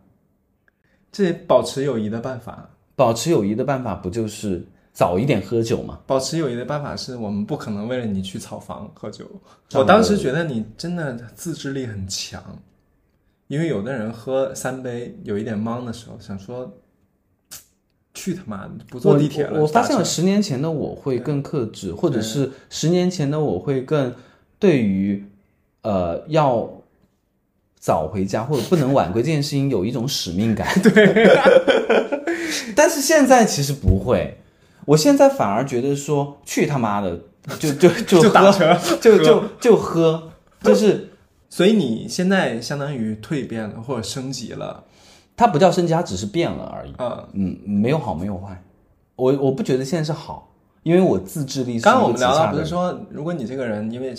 [1.10, 4.66] 这保持友谊的办法，保持友谊的办法不就是？
[4.92, 5.98] 早一点喝酒吗。
[6.06, 9.24] 保持友谊的办法是我们不可能为了你去草房喝酒。
[9.72, 12.40] 我当时觉得你真的自制力很强，
[13.48, 16.78] 因为有的人喝三杯有一点懵的时候，想说
[18.14, 19.61] 去他妈的不坐地铁了。
[19.61, 24.14] 我发现了十年前的我会更克制，或者是十年前的我会更
[24.59, 25.24] 对于
[25.83, 26.70] 呃要
[27.78, 30.66] 早回家或者不能晚归这件事情有一种使命感。
[30.80, 31.28] 对，
[32.74, 34.38] 但是现在其实不会。
[34.87, 37.18] 我现在反而觉得说去他妈的，
[37.59, 40.30] 就就就喝，就就 就喝，
[40.62, 41.09] 就是，
[41.55, 44.83] 所以你现在相当于蜕变了或者升级了，
[45.37, 46.93] 它不叫升级，它只是变了而已。
[46.99, 48.61] 嗯嗯，没有好没有坏，
[49.14, 51.79] 我我不觉得现在是好，因为我自制力。
[51.79, 54.12] 刚刚我们聊到不是说，如果你这个人因为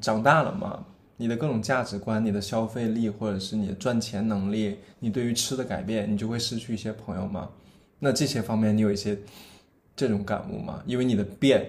[0.00, 0.82] 长大了嘛，
[1.18, 7.50] 你的各种价值观、你的消费力或者是你的赚钱能力，你对于吃的改变，你就会失去一些朋友吗？
[7.98, 9.18] 那这些方面你有一些。
[9.94, 10.80] 这种感悟吗？
[10.86, 11.68] 因为你的变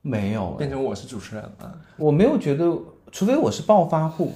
[0.00, 2.76] 没有变成我是主持人了，我没有觉得，
[3.12, 4.32] 除非我是暴发户，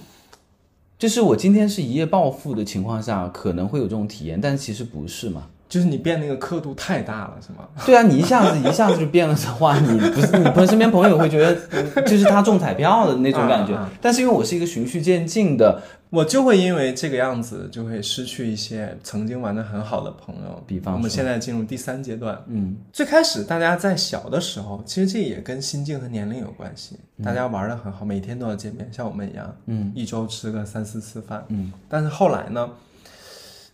[0.99, 5.45] 就是我今天是一夜暴富的情况下，可能会有这种体验，但其实不是嘛。
[5.69, 7.67] 就是你变那个刻度太大了，是吗？
[7.85, 13.77] 对啊，你一下子一下子就变了的话，你不是你朋友身边朋友会觉得就是他中彩票的那种感觉。
[14.01, 20.63] 但是因为我是一个循序渐进的，我就会因为这个样子就会失去一些曾经玩的很好的朋友。
[20.67, 26.97] 比方，我们现在进入第三阶段，嗯，最开始大家在小的时候，其实这也跟心境和年龄有关系。
[27.23, 31.73] 大家玩的很好，每天都要见面，像我们一样，嗯，一周吃个三四次饭，嗯。
[31.89, 32.71] 但是后来呢？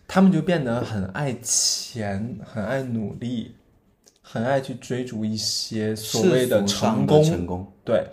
[0.09, 3.55] 他们就变得很爱钱，很爱努力，
[4.21, 7.25] 很爱去追逐一些所谓的成功。
[7.25, 8.05] 成功对，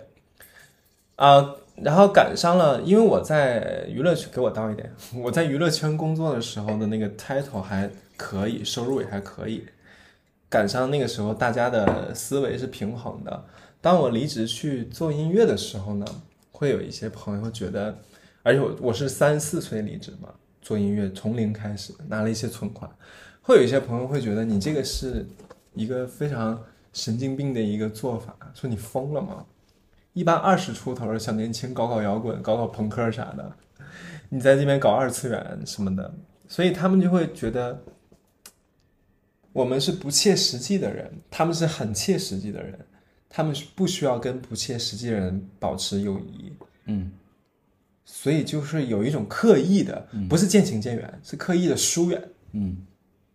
[1.16, 1.44] 啊，
[1.82, 4.92] 然后赶上了，因为我在娱乐圈，给我倒一点。
[5.22, 9.64] 我在娱乐圈工作的时候的那个 title 还可以，收入也还可以。
[10.48, 13.44] 赶上那个时候，大家的思维是平衡的。
[13.80, 16.04] 当我离职去做音乐的时候呢，
[16.52, 17.96] 会有一些朋友觉得，
[18.42, 20.28] 而且我我是三四岁离职嘛。
[20.60, 22.90] 做音乐从零开始，拿了一些存款，
[23.40, 25.26] 会有一些朋友会觉得你这个是
[25.72, 26.62] 一个非常
[26.92, 29.46] 神经病的一个做法，说你疯了吗？
[30.12, 33.52] 一般二十出头的小年轻搞搞摇滚、搞搞朋克啥的，
[34.28, 36.14] 你在这边搞二次元什么的，
[36.48, 37.82] 所以他们就会觉得
[39.52, 42.78] 我们是不切实际的人，他们是很切实际的人，
[43.28, 46.52] 他们是不需要跟不切实际的人保持友谊。
[46.86, 47.12] 嗯。
[48.12, 52.28] 所以就是有一种刻意的，不是渐行渐远，是刻意的疏远。
[52.50, 52.76] 嗯，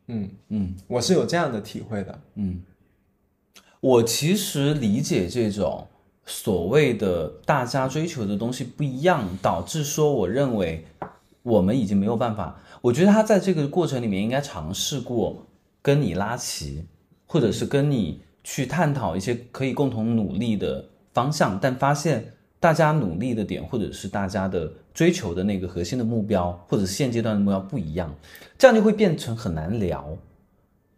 [0.08, 2.22] 嗯嗯我是有这样的体会的。
[2.34, 2.62] 嗯，
[3.80, 5.88] 我其实理解这种
[6.26, 10.86] 所谓的大家追求的东西不一样，导致说我认为
[11.44, 12.60] 我们已经没有办法。
[12.82, 15.46] 我觉得他在这个过程里面应该尝试过
[15.82, 16.84] 跟你拉齐，
[17.26, 20.84] 或者是跟你去探讨一些可以共同努力的
[21.14, 28.14] 方向，但发现大家努力的点，或者是大家的追求的那个核心的目标，或者是现阶段的目标不一样，
[28.58, 30.18] 这样就会变成很难聊。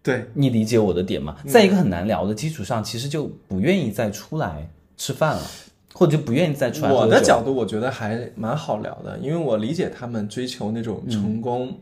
[0.02, 1.36] 对，你理解我的点吗？
[1.46, 5.42] 在一个很难聊的基础上，其实就不愿意再出来吃饭了，
[5.94, 11.80] 或者就不愿意再出来我的角度我觉得还蛮好聊的，因为我理解他们追求那种成功。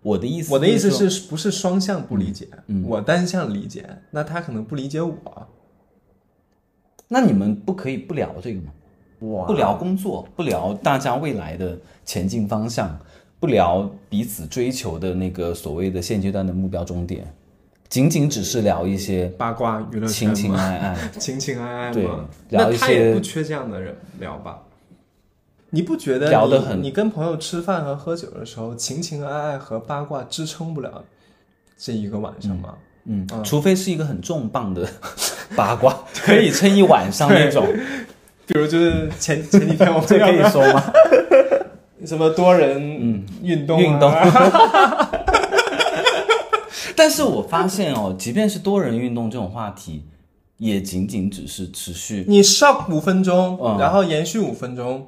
[0.00, 2.46] 我的意思，我的意思，是不是双向不理解？
[2.68, 5.16] 嗯我单向理解，那他可能不理解我。
[7.08, 8.72] 那你们不可以不聊这个吗？
[9.20, 12.96] 哇不聊工作，不聊大家未来的前进方向，
[13.40, 17.26] 不聊彼此追求的那个所谓的现阶段的目标终点，
[17.88, 20.96] 仅仅只是聊一些八卦娱乐圈情情，爱爱。
[21.18, 22.02] 情情爱爱对，
[22.50, 24.58] 聊一那他也些不缺这样的人聊吧？
[25.70, 31.04] 你不觉得聊得很你跟朋友吃饭和喝酒的时候，情情爱爱和八卦支撑不了
[31.76, 32.74] 这一个晚上吗？
[33.04, 34.86] 嗯，除非是一个很重磅的
[35.56, 37.66] 八卦，可以撑一晚上那种，
[38.46, 40.92] 比如就是前前几天我们这可以说吗？
[42.06, 44.10] 什么多人运动、啊运动
[46.98, 50.04] 但是我发现哦，即便是多人运动这种话题，
[50.56, 55.06] 也仅仅只是持续你 shock 五分钟，嗯然后延续五分钟，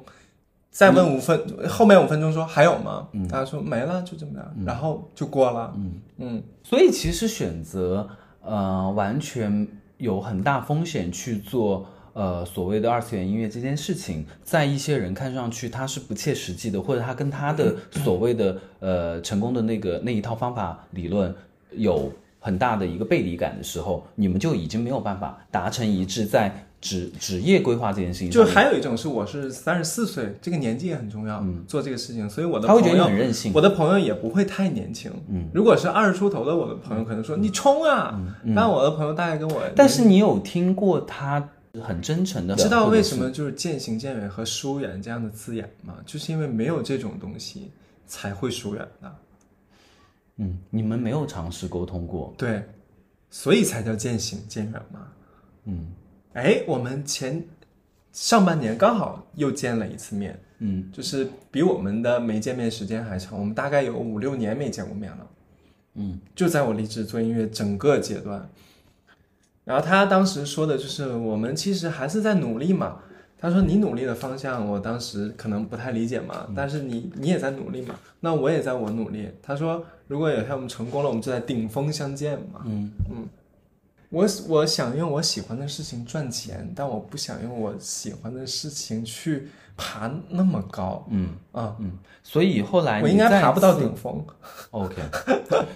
[0.71, 3.09] 再问五分，后面五分钟说还有吗？
[3.29, 5.73] 大家说没了，就这么样，然后就过了。
[5.75, 8.07] 嗯嗯，所以其实选择
[8.41, 21.35] 呃完全有很大风险去做呃所谓的二次元音乐这件事情，在一些人看上去它是不切实际的，或者他跟他的所谓的呃成功的那个那一套方法理论
[21.71, 33.51] 有很大的一个背离感的时候，你们就已经没有办法达成一致，在职职业规划这件事情上就，还有一种是我是三十四岁，这个年纪也很重要，做这个事情，所以我的他会觉得你朋友很任性。
[33.53, 35.11] 我的朋友也不会太年轻。
[35.29, 38.19] 嗯，如果是二十出头的我的朋友，可能说你冲啊，
[38.55, 41.47] 但我的朋友大概跟我，但是你有听过他
[41.83, 45.93] 很真诚的，知道为什么就是渐行渐远和疏远这样的字眼吗？
[46.07, 47.69] 就是因为没有这种东西
[48.07, 49.15] 才会疏远的。
[50.43, 52.63] 嗯，你们没有尝试沟通过，对，
[53.29, 55.07] 所以才叫渐行渐远嘛。
[55.65, 55.87] 嗯
[56.33, 57.45] 哎，我们前
[58.11, 65.27] 上半年刚好又见了一次面，嗯就是比我们的没见面时间还长，我们大概有五六年没见过面了。
[65.93, 68.49] 嗯，就在我离职做音乐整个阶段，
[69.63, 72.99] 然后他当时说的就是我们其实还是在努力嘛。
[73.41, 79.27] 他说你努力的方向，我当时可能不太理解嘛，但是你你也在努力嘛，那我也在我努力。
[79.41, 82.61] 他说如果有一天我们成功了，我们就在顶峰相见嘛。
[82.65, 83.27] 嗯嗯
[84.09, 91.07] 我我想用我喜欢的事情赚钱，但我不想用我喜欢的事情去爬那么高。
[91.09, 94.21] 嗯啊、嗯，所以后来我应该爬不到顶峰。
[94.71, 95.01] OK，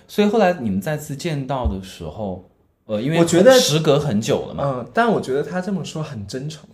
[0.06, 2.47] 所以后来你们再次见到的时候，
[2.88, 6.67] 呃，因为我觉得时隔很久了嘛，嗯，但我觉得他这么说很真诚。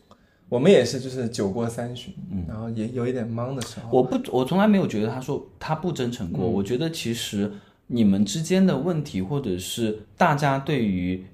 [0.52, 2.14] 我们也是，就是酒过三巡，
[2.46, 3.90] 然后也有一点忙的时候。
[3.90, 6.46] 我不，我从来没有觉得他说他不真诚嗯过。
[6.46, 7.50] 我觉得其实
[7.88, 11.26] 你们之间的问题，或者是大家对于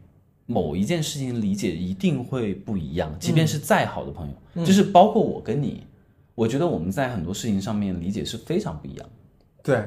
[0.45, 3.12] 某一件事情理解，一定会不一样。
[3.19, 5.82] 即便是再好的朋友，嗯就是包括我跟你，
[6.36, 9.10] 我觉得我们在很多事情上面理解是非常不一样。
[9.63, 9.84] 对，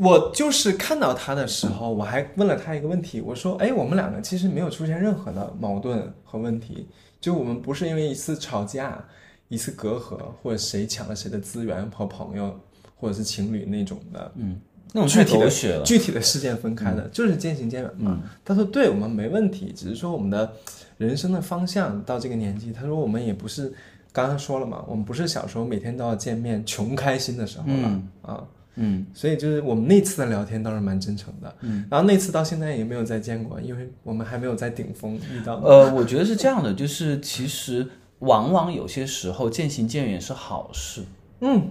[0.00, 6.86] 我就是看到他的时候，我还问了他一个问题，我说：“哎，我们两个其实没有出现任何的矛盾和问题，
[7.20, 9.04] 就我们不是因为一次吵架、
[9.48, 12.58] 一次隔阂，或者谁抢了谁的资源和朋友，
[12.96, 14.60] 或者是情侣那种的，嗯
[14.92, 15.82] 那种太具体的。
[15.82, 18.20] 具体的事件分开的，就是渐行渐远嘛。
[18.44, 20.52] 他说：“对我们没问题，只是说我们的
[20.96, 23.72] 人生的方向到这个年纪，他说我们也不是
[24.12, 28.44] 刚刚说了嘛，我们不是小时候每天都要见面穷开心的时候了、啊。”
[28.80, 35.56] 嗯，所以就是我们那次的聊天倒是蛮真诚的，嗯，然后那次到现在也没有再见过，因为我们还没有在顶峰遇到。
[35.56, 37.86] 呃，我觉得是这样的，就是其实
[38.20, 41.02] 往往有些时候渐行渐远是好事，
[41.40, 41.70] 嗯，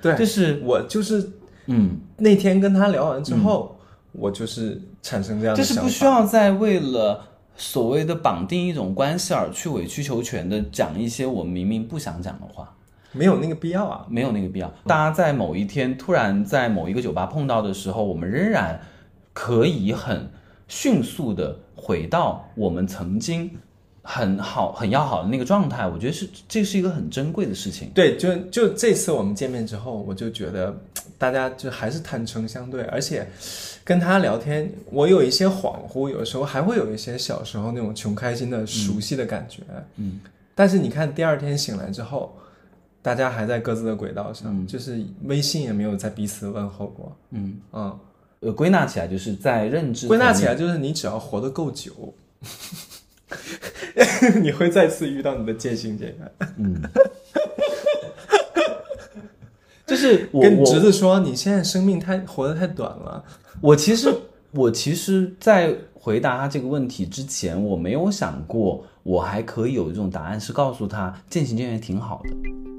[0.00, 1.30] 对，就是我就是
[1.66, 3.76] 嗯，那天跟他聊完之后，
[4.12, 12.72] 我就是产生这样的就是，不需要再为了所谓的绑定一种关系而去委曲求全的讲一些我明明不想讲的话，
[13.16, 14.06] 没有那个必要啊。
[14.08, 14.72] 没有那个必要。
[14.84, 18.80] 大家在某一天突然在某一个酒吧碰到的时候，我们仍然
[19.32, 20.28] 可以很
[20.68, 23.50] 迅速的回到我们曾经
[24.02, 27.90] 很好、很要好的那个状态，我觉得是这是一个很珍贵的事情。
[27.94, 30.72] 对，就就这次我们见面之后，我就觉得
[31.18, 33.26] 大家就还是坦诚相对，而且
[33.82, 39.62] 跟他聊天，我有一些恍惚，有时候还会有一些小时候那种穷开心的熟悉的感觉。
[39.96, 40.20] 嗯，
[40.54, 42.36] 但是你看第二天醒来之后，
[43.06, 47.16] 大家还在各自的轨道上，嗯就是微信也没有在彼此问候过。
[47.30, 47.96] 嗯，嗯，
[48.40, 51.92] 呃，归纳起来就是在认知归纳起来就是你只要活得够久。
[54.42, 56.82] 你会再次遇到你的渐行渐远，嗯
[59.86, 63.24] 就是我跟侄子说，你现在生命太活得太短了。
[63.60, 64.12] 我其实
[64.50, 72.75] 我其实，在回答他这个问题之前，我没有想过我还可以有一种答案，是告诉他渐行渐远挺好的。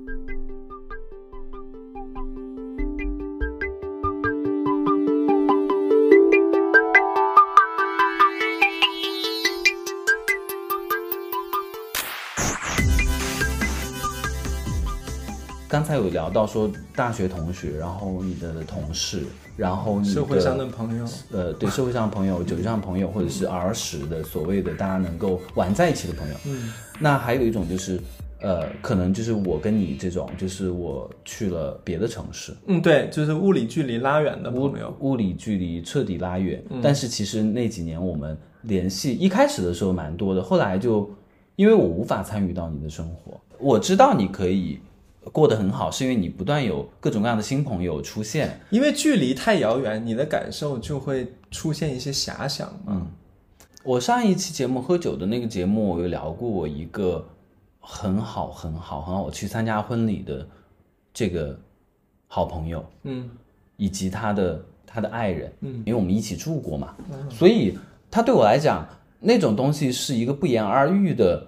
[15.78, 19.22] 刚才有聊到说大学同学，然后你的同事，
[19.56, 26.36] 然后你的社会上的朋友，呃，对社会上的朋友、酒局上的朋友，或者是儿时的所谓的大家能够玩在一起的朋友。
[26.48, 28.00] 嗯，那还有一种就是，
[28.42, 34.92] 呃，可能就是我跟你这种，就是我去了别的城市，嗯，对，就是物理距离拉远的物朋友。
[35.02, 36.60] 物理距离彻底拉远。
[36.82, 41.08] 但是其实那几年我们联系一开始的时候蛮多的，后来就
[41.56, 44.80] 因为我无法参与到你的生活，我知道你可以
[45.32, 48.60] 过得很好，是因为你不断有各种各样的新朋友出现。
[48.70, 53.08] 因为距离太遥远，你的感受就会出现一些遐想嘛。
[53.84, 57.26] 我上一期节目喝酒的那个节目，我有聊过我一个
[57.80, 60.48] 很好很好很好，我去参加婚礼的
[61.14, 61.58] 这个
[62.28, 63.30] 好朋友，嗯。
[63.80, 66.96] 以及他的他的爱人，嗯，因为我们一起住过嘛，
[67.30, 67.78] 所以
[68.10, 68.84] 他对我来讲，
[69.20, 71.46] 那种东西是一个不言而喻的，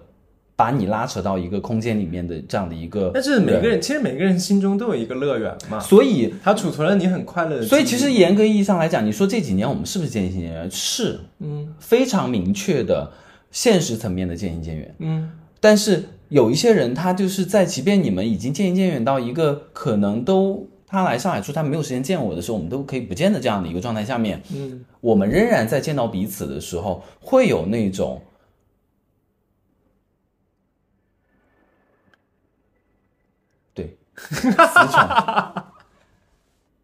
[0.60, 7.66] 把你拉扯到一个空间里面的这样的一个，但是每个人其实每个人心中都有一个乐园嘛，所以它储存了你很快乐的。
[7.66, 10.70] 所以其实严格意义上来讲，你说这几年我们是不是渐行渐远？
[10.70, 13.10] 是，嗯非常明确的
[13.52, 14.94] 现实层面的渐行渐远。
[15.00, 15.32] 嗯
[15.62, 28.22] 但是有一些人，他就是在即便你们已经渐行渐远到一个可能都他来上海出差没有时间见我的时候，我们都可以不见的这样的一个状态下面，嗯，我们仍然在见到彼此的时候，会有那种。
[34.30, 35.64] 对，词穷。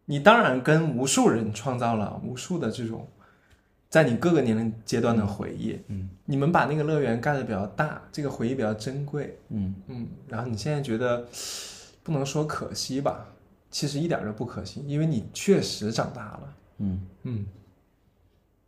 [0.06, 3.08] 你当然跟无数人创造了无数的这种，
[3.90, 5.80] 在你各个年龄阶段的回忆。
[5.88, 9.38] 嗯，你们把那个乐园盖的比较大，这个回忆比较珍贵。
[9.50, 11.26] 嗯嗯，然后你现在觉得
[12.04, 13.26] 不能说可惜吧，
[13.72, 16.54] 其实一点都不可惜，因为你确实长大了。
[16.78, 17.02] 嗯。
[17.24, 17.46] 嗯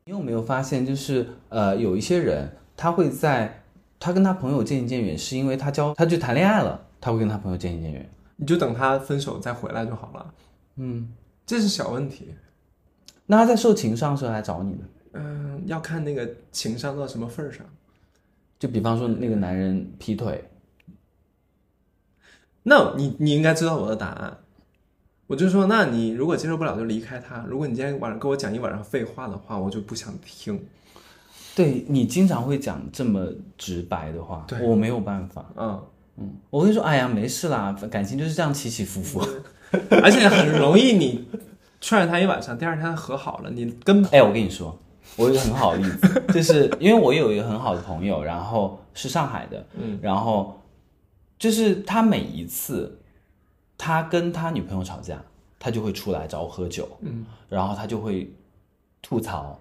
[0.05, 3.61] 你有没有发现，就是呃，有一些人他会在
[3.99, 8.09] 他跟他朋友渐行渐远，是因为他交他去谈恋爱了，他会跟他朋友渐行渐远。
[8.37, 10.33] 你就等他分手再回来就好了，
[10.77, 11.11] 嗯，
[11.45, 12.33] 这是小问题。
[13.25, 14.85] 那他在受情伤的时候来找你呢？
[15.13, 17.65] 嗯，要看那个情伤到什么份儿上。
[18.59, 20.49] 就比方说那个男人劈腿，
[22.63, 24.37] 那你你应该知道我的答案。
[25.27, 27.43] 我就说，那你如果接受不了就离开他。
[27.47, 30.65] 如果你今天晚上跟我讲一晚上废话的话，我就不想听。
[31.53, 33.27] 对你经常会讲这么
[33.57, 35.45] 直白的话，对我没有办法。
[35.55, 35.83] 嗯，
[36.17, 39.25] 嗯，我会说，哎呀，没事啦，感情就是这样起起伏伏。
[40.01, 41.27] 而且很容易你
[41.81, 44.79] 劝了他一晚上，第二天和好了，你根本哎，我跟你说，
[45.17, 50.59] 我有一个很好的例子，就是因为我有一个很好的朋友，然后是上海的，嗯，然后
[51.37, 52.97] 就是他每一次
[53.77, 55.21] 他跟他女朋友吵架，
[55.59, 58.33] 他就会出来找我喝酒，嗯，然后他就会
[59.01, 59.59] 吐槽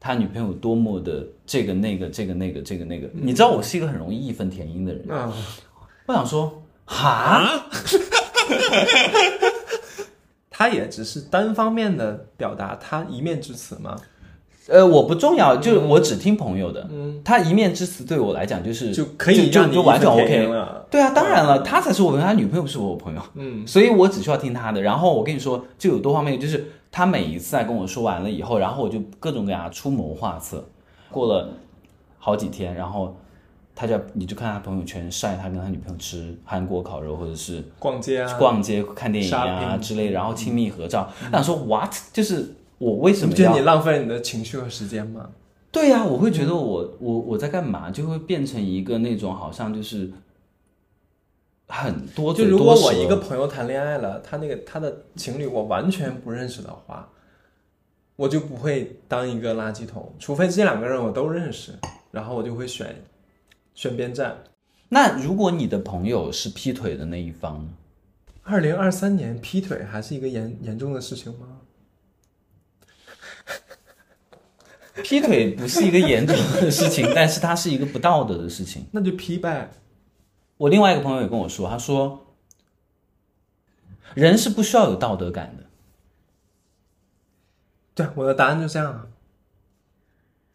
[0.00, 5.30] 他女朋友多么的这个那个这个那个这个那个，你知道我是一个很容易义愤填膺的人，啊，
[6.06, 7.66] 我想说，哈，
[10.50, 13.96] 他也只是单方面的表达他一面之词吗，
[14.68, 20.86] 呃，我不重要，就是我只听朋友的，嗯，他一面之词对我来讲就是就可以就就完全 OK 了。
[20.90, 24.80] 对啊，当然了，他才是我朋友，他女朋友不是我朋友，嗯， 所以我只需要听他的。
[24.82, 30.64] 然后我跟你说，就有多方面，就是他每一次在跟我说完了以后，然后我就各种给他出谋划策。
[31.10, 31.48] 过了
[32.18, 33.16] 好几天，然后
[33.74, 41.10] 他就你就看他朋友圈晒他跟他女朋友吃韩国烤肉，或者是逛街啊，逛街、看电影啊之类，然后亲密合照。
[41.26, 41.92] 我想说 what？
[42.12, 45.28] 就是我为什么要你觉得你浪费了你的情绪和时间吗？
[45.72, 50.08] 对呀、我会觉得我、我我在干嘛，就会变成一个那种好像就是
[51.66, 57.08] 很多就如果我一个朋友谈恋爱了，他那个他的情侣我完全不认识的话，
[58.14, 61.72] 我就不会当一个垃圾桶，除非这两个人我都认识，
[62.12, 62.94] 然后我就会选
[63.74, 64.44] 选边站。
[64.88, 67.70] 那如果你的朋友是劈腿的那一方呢？
[68.42, 71.60] 二零二三年劈腿还是一个严严重的事情吗？
[75.02, 78.86] 劈腿不是一个严重的事情，但是它是一个不道德的事情。
[78.92, 79.70] 那就劈呗。
[80.56, 82.26] 我另外一个朋友也跟我说，他说，
[84.14, 85.64] 人是不需要有道德感的。
[87.94, 89.06] 对，我的答案就这样啊。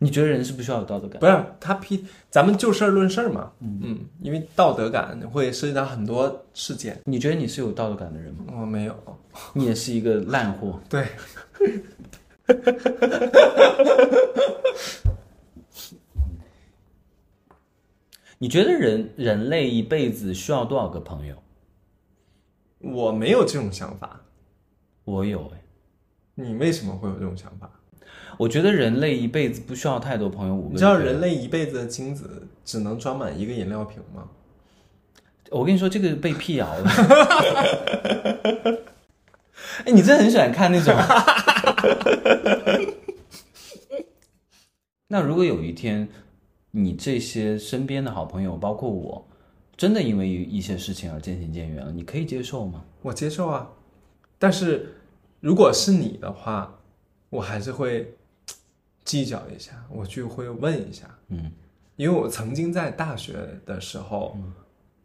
[0.01, 1.19] 你觉得人是不需要有道德感？
[1.19, 3.51] 不是他批，咱们就事儿论事儿嘛。
[3.59, 7.01] 嗯因为道德感会涉及到很多事件。
[7.05, 8.45] 你觉得你是有道德感的人吗？
[8.61, 8.95] 我没有。
[9.53, 10.79] 你也是一个烂货。
[10.89, 11.05] 对。
[18.41, 21.35] 你觉得人人类一辈子需要多少个朋友？
[22.79, 24.21] 我没有这种想法。
[25.03, 25.61] 我有哎。
[26.35, 27.69] 你为什么会有这种想法？
[28.37, 30.55] 我觉得人类一辈子不需要太多朋友。
[30.55, 30.71] 五个。
[30.71, 34.29] 你知道人类一辈子的精子只能装满一个饮料瓶吗？
[35.51, 36.89] 我跟你说，这个被辟谣了。
[39.85, 40.93] 哎，你真的很喜欢看那种。
[45.07, 46.07] 那如果有一天，
[46.71, 49.25] 你这些身边的好朋友，包括我，
[49.75, 52.83] 真的因为一些事情而渐行渐远了，你可以接受吗？
[53.01, 53.71] 我接受啊，
[54.37, 54.97] 但是
[55.39, 56.78] 如果是你的话，
[57.29, 58.11] 我还是会
[59.03, 61.51] 计较一下，我就会问一下，嗯，
[61.95, 63.33] 因为我曾经在大学
[63.65, 64.37] 的时候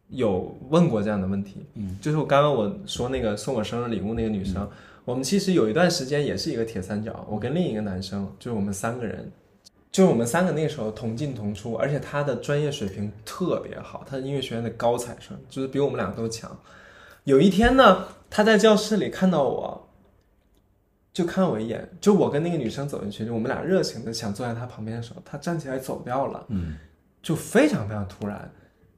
[0.09, 4.69] 有问过这样的问题，嗯，就是我刚刚我说那个送我生日礼物那个女生，
[5.05, 9.31] 我们其实有一段时间也是一个铁三角，我跟另一个男生，就是我们三个人。
[9.93, 16.51] 就是我们三个那个时候同进同出，而且他的专业水平特别好，他是音乐学院的高材生，就是比我们两个都强。
[17.23, 19.84] 有一天呢，他在教室里看到我，
[21.15, 26.77] 就看我一眼，就我跟那个女生走进去，就我们俩热情的想坐在她旁边的时候，她站起来走掉了，嗯，
[27.23, 28.51] 就非常非常突然，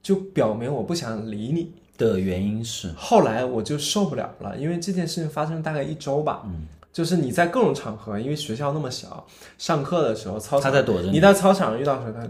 [0.02, 6.66] 就表明我不想理你的原因是，后来我就受不了了，因为这件事情发生大概一周吧，嗯。
[6.92, 9.26] 就是你在各种场合，因为学校那么小，
[9.58, 12.26] 上课的时候操场他在躲着你，你在操场上遇到时候他。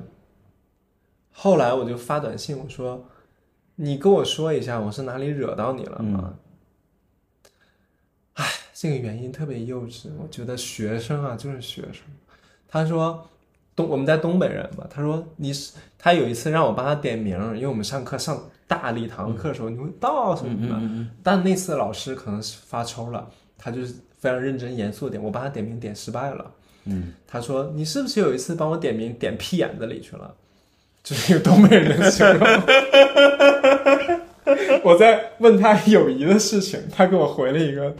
[1.31, 3.07] 后来我就发短信我说
[3.77, 6.46] ：“你跟我说一下，我是哪里惹到你了吗？”哎，
[8.79, 10.09] 这个原因特别幼稚。
[10.21, 12.03] 我觉得学生啊就是学生。
[12.69, 13.27] 他说
[13.75, 20.75] ：“东我们在东北人嘛。”他说：“你是他有一次让我帮他点名，因为我们上课上大礼堂课的时候你会到什么的，
[21.23, 26.51] 但那次老师可能是发抽了，他就是。”非常认真严肃点，我帮他点名点失败了。
[26.85, 30.35] 嗯，他说：“你是不是有一次帮我点名点屁眼子里去了？”
[31.05, 32.41] 就是一个东北人的形容。
[34.83, 37.95] 我在问他友谊的事情，他给我回了一个，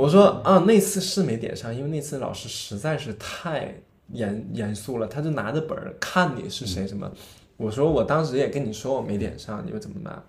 [0.00, 3.74] 我说：“啊，那次是没点上，因为那次老师实在是太
[4.12, 7.10] 严严肃了，他就拿着本儿看你是谁什么。”
[7.58, 10.22] 我说：“我当时也跟你说我没点上，你又怎么办？”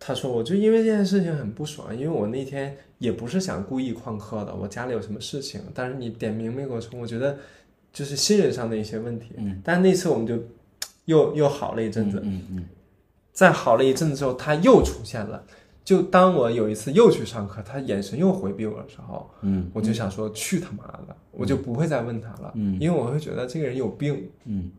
[0.00, 5.60] 他说：“我就因为这件事情很不爽，因为我那天也不是想故意旷课的，我家里有什么事情。
[5.72, 7.38] 但是你点名没给我充，我觉得
[7.92, 9.32] 就是信任上的一些问题。
[9.36, 10.36] 嗯，但那次我们就
[11.04, 12.20] 又又好了一阵子。
[12.24, 12.64] 嗯嗯，
[13.32, 15.44] 再好了一阵子之后，他又出现了。
[15.84, 22.52] 就当我有一次又去上课，他眼神又回避我的时候，嗯，我就想说去他妈的，我就不会再问他了。
[22.54, 24.28] 嗯，因为我会觉得这个人有病。
[24.44, 24.70] 嗯。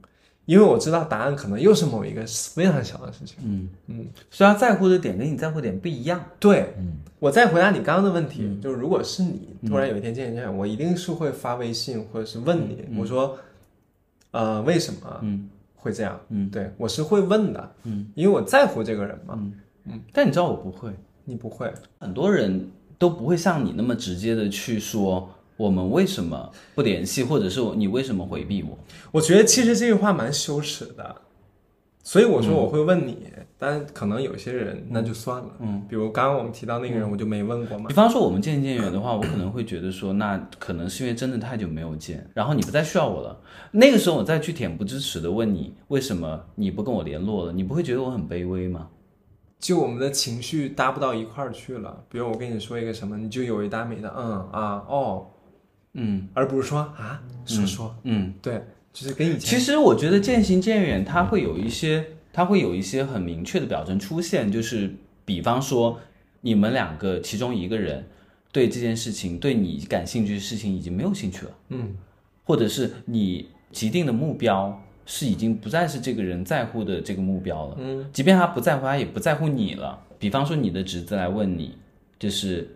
[0.46, 3.70] 因为我知道答案可能又是某一个非常小的事情，嗯。
[3.88, 6.22] 嗯，所以他在乎的点跟你在乎点不一样。
[6.40, 13.38] 对，嗯，我再回答你刚刚的问题，就是如果是你突然有一天见见我一定是会发微信或者是问你，我说，
[14.32, 15.50] 呃，为什么嗯。
[15.76, 16.20] 会这样？
[16.30, 19.54] 嗯，对我是会问的，嗯，因为我在乎这个人嘛，嗯
[19.86, 20.92] 嗯，但你知道我不会，
[21.26, 25.30] 你不会，很多人都不会像你那么直接的去说。
[25.58, 28.76] 我们为什么不联系，或者是你为什么回避我？
[29.12, 31.16] 我觉得其实这句话蛮羞耻的，
[32.02, 33.28] 所以我说我会问你，
[33.60, 35.50] 但可能有些人那就算了。
[35.60, 37.88] 嗯，比如刚刚我们提到那个人，我就没问过嘛。
[37.90, 43.40] 比方说我们渐行渐远的话，我可能会觉得说，那 可能是因为真的太久没有见，然后你不再需要我了。
[43.70, 47.54] 那个时候我再去恬不知耻的问你，为什么你不跟我联络了？
[47.54, 48.88] 你不会觉得我很卑微吗？
[49.62, 52.04] 就我们的情绪搭不到一块儿去了。
[52.10, 55.28] 比如我跟你说一个什么，你就有一搭没的，嗯啊哦。
[55.94, 59.40] 嗯，而不是说啊，说说，嗯，对，就是跟以前。
[59.40, 64.96] 其实我觉得渐行渐远，它会有一些，它会有一些很明确的表征出现，就是
[65.26, 66.00] 比方说，
[66.40, 68.08] 你们两个其中一个人
[68.54, 71.94] 对这件事情，对你感兴趣的事情已经没有兴趣了，嗯，
[72.46, 80.00] 或者是你既定的目标是已经不再是这个人在乎的这个目标了，嗯，即便他不在乎，他也不在乎你了。
[80.20, 81.78] 比方说，你的侄子来问你，
[82.20, 82.76] 就是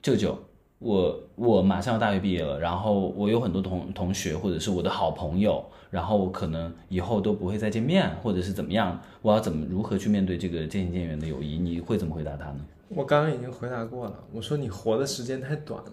[0.00, 0.38] 舅舅。
[0.78, 11.58] 我我马上要大学毕业了，然后我有很多同同学或者是我的好朋友，然后我可能以后都不会再见面，或者是怎么样，我要怎么如何去面对这个渐行渐远的友谊？
[11.58, 12.60] 你会怎么回答他呢？
[12.90, 15.90] 我刚刚已经回答过了，我说你活的时间太短了。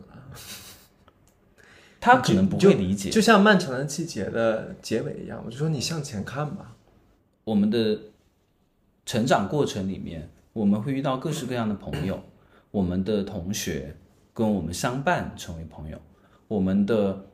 [2.03, 6.75] 他可能不会理解，就像《漫长的季节》的结尾一样，我就说你向前看吧。
[7.45, 7.97] 我们的
[9.05, 12.21] 成长过程里面，我们会遇到各式各样的朋友，
[12.71, 13.95] 我们的同学
[14.33, 15.97] 跟我们相伴成为朋友，
[16.49, 17.25] 我们的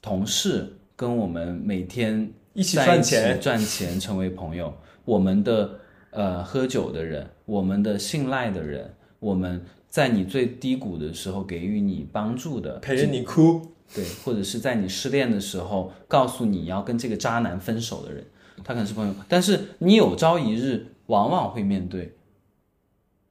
[0.00, 4.72] 同事跟我们每天一起赚钱赚钱成为朋友，
[5.04, 18.24] 我们的呃喝酒的人，我们的信赖的人，我们在你最低谷的时候给予你帮助的，陪着你哭，对，或者是在你失恋的时候告诉你要跟这个渣男分手的人，
[18.64, 22.16] 他可能是朋友，但是你有朝一日往往会面对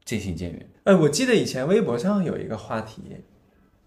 [0.06, 0.70] 渐行渐远。
[0.84, 3.02] 哎，我记得以前微博上有一个话题，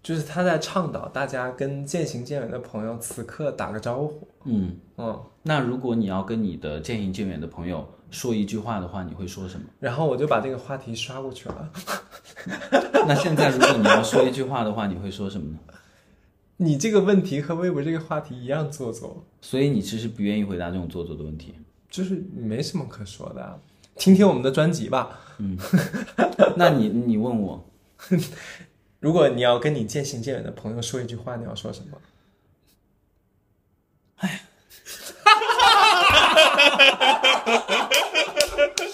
[0.03, 4.27] 就是他在倡导大家跟渐行渐远的朋友此刻打个招呼。
[4.43, 9.65] 嗯，嗯，那如果你要跟你的渐行渐远的朋友说一句话的话，你会说什么？
[9.79, 11.71] 然后我就把这个话题刷过去了。
[13.07, 15.59] 那现在如果你要说一句话的话，你会说什么呢？
[16.57, 21.55] 你这个问题和微博这个话题一样做作，所以你其实不愿意回答这种做作的问题。
[21.89, 23.57] 就是没什么可说的啊。
[23.95, 25.19] 听听我们的专辑吧。
[25.37, 25.57] 嗯
[26.57, 27.65] 那你你问我，
[28.99, 31.97] 如果你要跟你渐行渐远的朋友说一句话，你要说什么？
[34.17, 34.41] 哎。